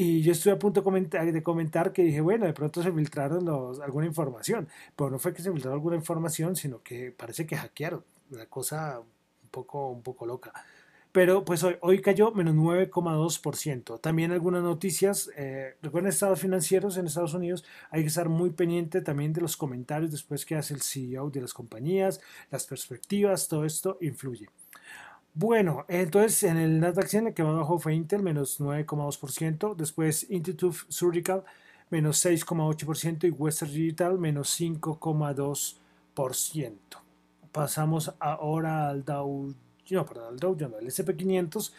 y 0.00 0.22
yo 0.22 0.30
estuve 0.30 0.52
a 0.52 0.58
punto 0.60 0.80
de 0.80 1.42
comentar, 1.42 1.92
que 1.92 2.04
dije, 2.04 2.20
bueno, 2.20 2.46
de 2.46 2.52
pronto 2.52 2.84
se 2.84 2.92
filtraron 2.92 3.44
los, 3.44 3.80
alguna 3.80 4.06
información, 4.06 4.68
pero 4.94 5.10
no 5.10 5.18
fue 5.18 5.34
que 5.34 5.42
se 5.42 5.50
filtró 5.50 5.72
alguna 5.72 5.96
información, 5.96 6.54
sino 6.54 6.80
que 6.84 7.10
parece 7.10 7.48
que 7.48 7.56
hackearon, 7.56 8.04
una 8.30 8.46
cosa 8.46 9.00
un 9.00 9.48
poco, 9.50 9.88
un 9.90 10.02
poco 10.02 10.24
loca. 10.24 10.52
Pero 11.10 11.44
pues 11.44 11.64
hoy, 11.64 11.78
hoy 11.80 12.00
cayó 12.00 12.30
menos 12.30 12.54
9,2%. 12.54 14.00
También 14.00 14.30
algunas 14.30 14.62
noticias, 14.62 15.32
eh, 15.36 15.74
recuerden 15.82 16.10
estados 16.10 16.38
financieros 16.38 16.96
en 16.96 17.08
Estados 17.08 17.34
Unidos, 17.34 17.64
hay 17.90 18.02
que 18.02 18.08
estar 18.08 18.28
muy 18.28 18.50
pendiente 18.50 19.00
también 19.00 19.32
de 19.32 19.40
los 19.40 19.56
comentarios 19.56 20.12
después 20.12 20.46
que 20.46 20.54
hace 20.54 20.74
el 20.74 20.82
CEO 20.82 21.28
de 21.30 21.40
las 21.40 21.52
compañías, 21.52 22.20
las 22.52 22.66
perspectivas, 22.66 23.48
todo 23.48 23.64
esto 23.64 23.98
influye. 24.00 24.48
Bueno, 25.40 25.84
entonces 25.86 26.42
en 26.42 26.56
el 26.56 26.80
Nasdaq 26.80 27.06
100 27.06 27.28
el 27.28 27.34
que 27.34 27.44
más 27.44 27.54
bajó 27.54 27.78
fue 27.78 27.94
Intel, 27.94 28.24
menos 28.24 28.58
9,2%. 28.58 29.76
Después 29.76 30.26
Institute 30.30 30.76
Surgical, 30.88 31.44
menos 31.90 32.26
6,8%. 32.26 33.28
Y 33.28 33.30
Western 33.30 33.70
Digital, 33.70 34.18
menos 34.18 34.60
5,2%. 34.60 36.74
Pasamos 37.52 38.12
ahora 38.18 38.88
al 38.88 39.04
Dow, 39.04 39.54
no, 39.90 40.06
perdón, 40.06 40.28
al 40.30 40.40
Dow 40.40 40.56
Jones, 40.58 40.74
el 40.80 40.88
SP500, 40.88 41.72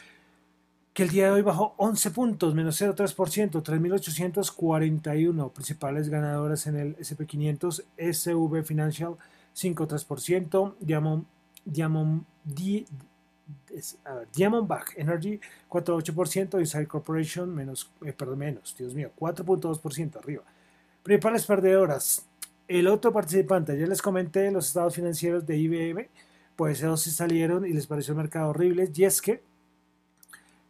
que 0.94 1.04
el 1.04 1.10
día 1.10 1.26
de 1.26 1.32
hoy 1.32 1.42
bajó 1.42 1.74
11 1.76 2.12
puntos, 2.12 2.56
menos 2.56 2.82
0,3%, 2.82 3.62
3.841. 3.62 5.52
Principales 5.52 6.08
ganadoras 6.08 6.66
en 6.66 6.78
el 6.78 6.96
SP500, 6.96 7.84
SV 7.98 8.64
Financial, 8.64 9.18
5,3%. 9.54 10.76
Diamond, 10.80 11.26
Diamond, 11.66 12.24
Diamondback 14.34 14.94
Energy 14.98 15.40
4.8%, 15.70 16.66
Side 16.66 16.88
Corporation 16.88 17.54
menos, 17.54 17.92
eh, 18.06 18.14
perdón, 18.14 18.40
menos, 18.40 18.76
Dios 18.78 18.94
mío, 18.94 19.12
4.2% 19.18 20.18
arriba. 20.18 20.44
Principales 21.04 21.46
perdedoras. 21.46 22.26
El 22.68 22.88
otro 22.88 23.12
participante, 23.12 23.78
ya 23.80 23.88
les 23.88 24.02
comenté 24.02 24.52
los 24.52 24.68
estados 24.68 24.94
financieros 24.94 25.46
de 25.46 25.58
IBM, 25.58 26.08
pues 26.56 26.82
ellos 26.82 27.02
se 27.02 27.12
salieron 27.12 27.66
y 27.66 27.74
les 27.74 27.88
pareció 27.88 28.12
el 28.12 28.18
mercado 28.18 28.50
horrible. 28.50 28.92
Y 28.94 29.04
es 29.04 29.22
que 29.22 29.42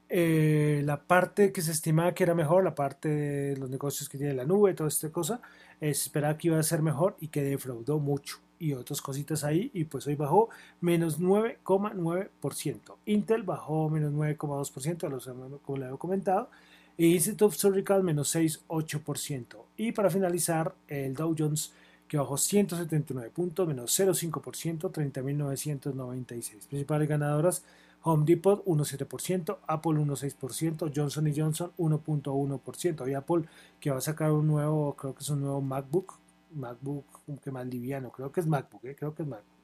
eh, 0.08 0.82
la 0.86 1.02
parte 1.02 1.52
que 1.52 1.62
se 1.62 1.72
estimaba 1.72 2.14
que 2.14 2.24
era 2.24 2.34
mejor, 2.34 2.64
la 2.64 2.76
parte 2.76 3.10
de 3.10 3.58
los 3.58 3.70
negocios 3.70 4.08
que 4.08 4.18
tiene 4.18 4.34
la 4.34 4.46
nube, 4.46 4.74
toda 4.74 4.88
esta 4.88 5.10
cosa, 5.10 5.42
se 5.80 5.90
esperaba 5.90 6.38
que 6.38 6.48
iba 6.48 6.60
a 6.60 6.64
ser 6.64 6.82
mejor 6.82 7.18
y 7.20 7.28
que 7.28 7.44
defraudó 7.44 8.00
mucho 8.00 8.40
y 8.60 8.74
otras 8.74 9.02
cositas 9.02 9.44
ahí 9.44 9.72
y 9.74 9.86
pues 9.86 10.06
hoy 10.06 10.16
bajó 10.16 10.50
menos 10.82 11.20
9,9%. 11.20 12.96
Intel 13.06 13.44
bajó 13.44 13.90
menos 13.90 14.14
9,2%, 14.14 15.62
como 15.62 15.78
le 15.78 15.86
había 15.86 15.98
comentado, 15.98 16.50
e 16.98 17.08
Institute 17.08 17.56
Surgical 17.56 18.04
menos 18.04 18.36
6,8%. 18.36 19.58
Y 19.78 19.94
para 19.94 20.10
finalizar, 20.10 20.76
el 20.88 21.14
Dow 21.16 21.34
Jones 21.38 21.72
que 22.10 22.18
bajó 22.18 22.38
179 22.38 23.30
puntos, 23.30 23.68
menos 23.68 23.98
0,5%, 23.98 24.92
30.996. 24.92 26.68
Principales 26.68 27.08
ganadoras, 27.08 27.64
Home 28.02 28.26
Depot 28.26 28.66
1,7%, 28.66 29.58
Apple 29.68 29.92
1,6%, 29.92 30.92
Johnson 30.94 31.34
Johnson 31.34 31.72
1,1%. 31.78 33.10
Y 33.10 33.14
Apple 33.14 33.44
que 33.80 33.92
va 33.92 33.98
a 33.98 34.02
sacar 34.02 34.32
un 34.32 34.48
nuevo, 34.48 34.96
creo 34.96 35.14
que 35.14 35.22
es 35.22 35.30
un 35.30 35.42
nuevo 35.42 35.62
MacBook 35.62 36.18
MacBook, 36.54 37.06
que 37.44 37.52
más 37.52 37.68
liviano, 37.68 38.12
creo 38.12 38.32
que 38.32 38.40
es 38.42 38.48
MacBook, 38.48 38.86
¿eh? 38.86 38.96
creo 38.98 39.14
que 39.14 39.24
es 39.24 39.28
MacBook. 39.28 39.60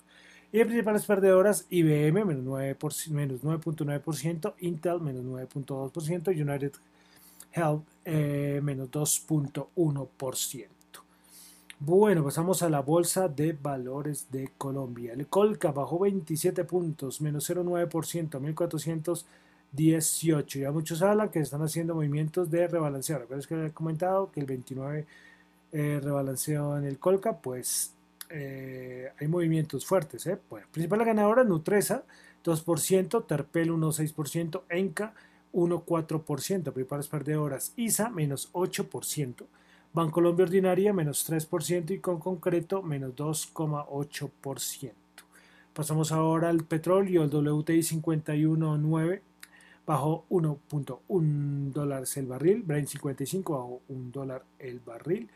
Y 0.52 0.64
principales 0.64 1.06
perdedoras, 1.06 1.66
IBM 1.70 2.26
menos 2.26 2.44
9.9%, 2.46 4.54
Intel 4.60 5.02
menos 5.02 5.24
9.2%, 5.26 6.28
United 6.30 6.72
Health 7.52 7.84
eh, 8.06 8.62
menos 8.64 8.90
2.1%. 8.92 10.68
Bueno, 11.80 12.24
pasamos 12.24 12.64
a 12.64 12.70
la 12.70 12.80
Bolsa 12.80 13.28
de 13.28 13.52
Valores 13.52 14.28
de 14.32 14.52
Colombia. 14.58 15.12
El 15.14 15.28
Colca 15.28 15.72
bajó 15.72 16.00
27 16.00 16.64
puntos, 16.64 17.20
menos 17.20 17.50
0,9%, 17.50 18.40
1418. 18.40 20.60
Ya 20.60 20.72
muchos 20.72 21.02
hablan 21.02 21.28
que 21.30 21.40
están 21.40 21.62
haciendo 21.64 21.96
movimientos 21.96 22.50
de 22.50 22.68
rebalanceo. 22.68 23.26
Pero 23.28 23.40
es 23.40 23.48
que 23.48 23.66
he 23.66 23.72
comentado 23.72 24.32
que 24.32 24.40
el 24.40 24.46
29 24.46 25.06
eh, 25.72 26.02
en 26.04 26.86
el 26.86 27.00
Colca, 27.00 27.38
pues 27.38 27.94
eh, 28.30 29.12
hay 29.20 29.28
movimientos 29.28 29.86
fuertes. 29.86 30.26
¿eh? 30.28 30.40
Bueno, 30.50 30.68
principal 30.72 31.04
ganadora, 31.06 31.44
Nutresa, 31.44 32.04
2%, 32.44 33.26
Terpel 33.26 33.72
1,6%, 33.72 34.64
Enca 34.70 35.14
1,4%, 35.54 36.72
principales 36.74 37.08
perdedoras, 37.08 37.74
ISA 37.76 38.10
menos 38.10 38.52
8%. 38.54 39.46
Bancolombia 39.94 40.44
Ordinaria 40.44 40.92
menos 40.92 41.30
3% 41.30 41.92
y 41.92 42.00
con 42.00 42.20
concreto 42.20 42.82
menos 42.82 43.16
2,8%. 43.16 44.92
Pasamos 45.74 46.12
ahora 46.12 46.50
al 46.50 46.66
petróleo, 46.66 47.24
el 47.24 47.30
WTI 47.30 47.80
51.9 47.80 49.22
bajó 49.86 50.26
1.1 50.30 51.72
dólares 51.72 52.18
el 52.18 52.26
barril, 52.28 52.64
Brent 52.64 52.88
55 52.88 53.54
bajó 53.54 53.82
1 53.88 54.12
dólar 54.12 54.44
el 54.60 54.80
barril, 54.80 55.30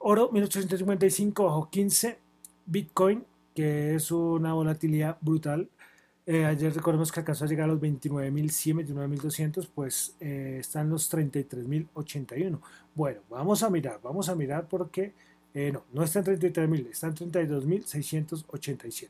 oro 0.00 0.30
1855 0.32 1.44
bajó 1.44 1.70
15, 1.70 2.18
Bitcoin 2.66 3.24
que 3.54 3.94
es 3.94 4.10
una 4.10 4.54
volatilidad 4.54 5.18
brutal, 5.20 5.68
eh, 6.26 6.44
ayer 6.44 6.74
recordemos 6.74 7.10
que 7.10 7.20
alcanzó 7.20 7.44
a 7.44 7.48
llegar 7.48 7.64
a 7.64 7.72
los 7.72 7.80
29.100, 7.80 8.86
29.200, 8.86 9.68
pues 9.74 10.14
eh, 10.20 10.58
están 10.60 10.88
los 10.88 11.12
33.081. 11.12 12.60
Bueno, 12.94 13.20
vamos 13.28 13.62
a 13.62 13.70
mirar, 13.70 14.00
vamos 14.02 14.28
a 14.28 14.34
mirar 14.34 14.68
porque 14.68 15.12
eh, 15.54 15.72
no, 15.72 15.84
no 15.92 16.04
está 16.04 16.20
en 16.20 16.26
33.000, 16.26 16.86
está 16.90 17.08
en 17.08 17.14
32.687. 17.14 19.08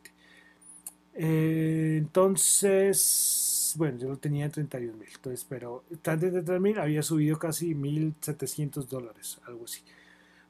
entonces, 1.98 3.74
bueno, 3.76 3.98
yo 3.98 4.08
lo 4.08 4.16
tenía 4.16 4.46
en 4.46 4.52
31.000, 4.52 5.04
entonces, 5.16 5.46
pero 5.48 5.84
está 5.90 6.14
en 6.14 6.20
33.000, 6.20 6.78
había 6.80 7.02
subido 7.02 7.38
casi 7.38 7.74
1.700 7.74 8.86
dólares, 8.86 9.38
algo 9.46 9.64
así. 9.64 9.82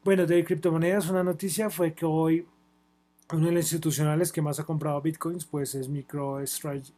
Bueno, 0.02 0.24
de 0.24 0.42
criptomonedas, 0.42 1.10
una 1.10 1.22
noticia 1.22 1.68
fue 1.68 1.92
que 1.92 2.06
hoy 2.06 2.46
uno 3.34 3.48
de 3.48 3.52
los 3.52 3.64
institucionales 3.64 4.32
que 4.32 4.40
más 4.40 4.58
ha 4.58 4.64
comprado 4.64 4.98
bitcoins 5.02 5.44
pues 5.44 5.74
es 5.74 5.90
MicroStrategy. 5.90 6.94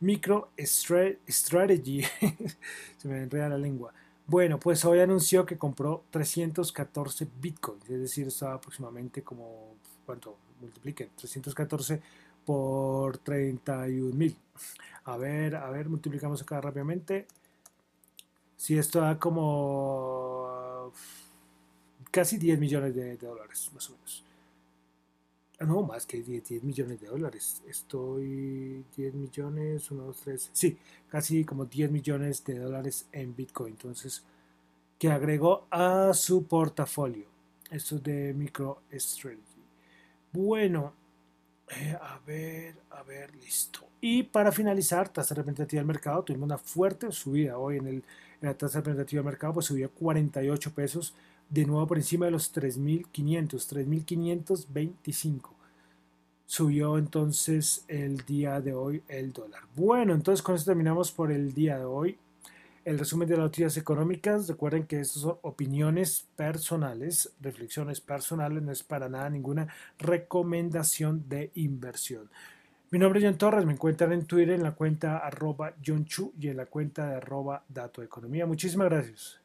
MicroStrategy. 0.00 2.02
Se 2.98 3.08
me 3.08 3.22
enreda 3.22 3.48
la 3.48 3.56
lengua. 3.56 3.94
Bueno, 4.26 4.60
pues 4.60 4.84
hoy 4.84 5.00
anunció 5.00 5.46
que 5.46 5.56
compró 5.56 6.04
314 6.10 7.26
bitcoins, 7.40 7.88
es 7.88 8.00
decir, 8.00 8.26
estaba 8.26 8.52
aproximadamente 8.52 9.22
como, 9.22 9.76
¿cuánto? 10.04 10.36
Multipliquen, 10.60 11.08
314 11.16 12.02
por 12.44 13.16
31 13.16 14.14
mil. 14.14 14.36
A 15.04 15.16
ver, 15.16 15.56
a 15.56 15.70
ver, 15.70 15.88
multiplicamos 15.88 16.42
acá 16.42 16.60
rápidamente. 16.60 17.26
Si 18.58 18.76
esto 18.76 19.00
da 19.00 19.18
como 19.18 20.92
casi 22.10 22.38
10 22.38 22.58
millones 22.58 22.94
de 22.94 23.16
dólares, 23.16 23.70
más 23.74 23.88
o 23.90 23.92
menos. 23.94 24.24
Ah, 25.60 25.66
no, 25.66 25.82
más 25.82 26.06
que 26.06 26.22
10, 26.22 26.62
millones 26.64 27.00
de 27.00 27.06
dólares. 27.06 27.62
Estoy 27.68 28.82
10 28.96 29.14
millones, 29.14 29.90
1, 29.90 30.04
2, 30.04 30.20
3. 30.24 30.50
Sí, 30.54 30.78
casi 31.08 31.44
como 31.44 31.66
10 31.66 31.90
millones 31.90 32.42
de 32.44 32.58
dólares 32.58 33.06
en 33.12 33.36
Bitcoin. 33.36 33.74
Entonces, 33.74 34.24
que 34.98 35.10
agregó 35.10 35.66
a 35.70 36.12
su 36.14 36.46
portafolio. 36.46 37.26
Esto 37.70 37.96
es 37.96 38.02
de 38.02 38.32
MicroStrategy. 38.32 39.62
Bueno, 40.32 40.94
eh, 41.76 41.94
a 42.00 42.18
ver, 42.26 42.76
a 42.90 43.02
ver, 43.02 43.36
listo. 43.36 43.80
Y 44.00 44.22
para 44.22 44.50
finalizar, 44.52 45.10
tasa 45.10 45.34
representativa 45.34 45.80
del 45.80 45.86
mercado, 45.86 46.24
tuvimos 46.24 46.46
una 46.46 46.58
fuerte 46.58 47.12
subida 47.12 47.58
hoy 47.58 47.76
en, 47.76 47.86
el, 47.86 47.94
en 47.96 48.04
la 48.48 48.56
tasa 48.56 48.78
representativa 48.78 49.20
del 49.20 49.26
mercado, 49.26 49.52
pues 49.54 49.66
subió 49.66 49.90
48 49.90 50.72
pesos 50.72 51.14
de 51.50 51.66
nuevo 51.66 51.86
por 51.86 51.98
encima 51.98 52.26
de 52.26 52.32
los 52.32 52.54
3.500, 52.54 53.06
3.525. 53.68 55.50
Subió 56.46 56.96
entonces 56.98 57.84
el 57.88 58.18
día 58.24 58.60
de 58.60 58.72
hoy 58.72 59.02
el 59.08 59.32
dólar. 59.32 59.62
Bueno, 59.76 60.14
entonces 60.14 60.42
con 60.42 60.54
esto 60.54 60.70
terminamos 60.70 61.12
por 61.12 61.30
el 61.30 61.52
día 61.52 61.78
de 61.78 61.84
hoy. 61.84 62.18
El 62.84 62.98
resumen 62.98 63.28
de 63.28 63.36
las 63.36 63.44
noticias 63.44 63.76
económicas. 63.76 64.48
Recuerden 64.48 64.86
que 64.86 65.00
estas 65.00 65.22
son 65.22 65.36
opiniones 65.42 66.26
personales, 66.36 67.32
reflexiones 67.40 68.00
personales, 68.00 68.62
no 68.62 68.72
es 68.72 68.82
para 68.82 69.08
nada 69.08 69.28
ninguna 69.28 69.68
recomendación 69.98 71.28
de 71.28 71.50
inversión. 71.54 72.30
Mi 72.90 72.98
nombre 72.98 73.20
es 73.20 73.26
John 73.26 73.38
Torres, 73.38 73.64
me 73.66 73.74
encuentran 73.74 74.12
en 74.12 74.24
Twitter 74.24 74.54
en 74.54 74.64
la 74.64 74.72
cuenta 74.72 75.18
arroba 75.18 75.74
John 75.84 76.04
y 76.40 76.48
en 76.48 76.56
la 76.56 76.66
cuenta 76.66 77.08
de 77.08 77.16
arroba 77.16 77.62
Dato 77.68 78.02
Economía. 78.02 78.46
Muchísimas 78.46 78.88
gracias. 78.88 79.39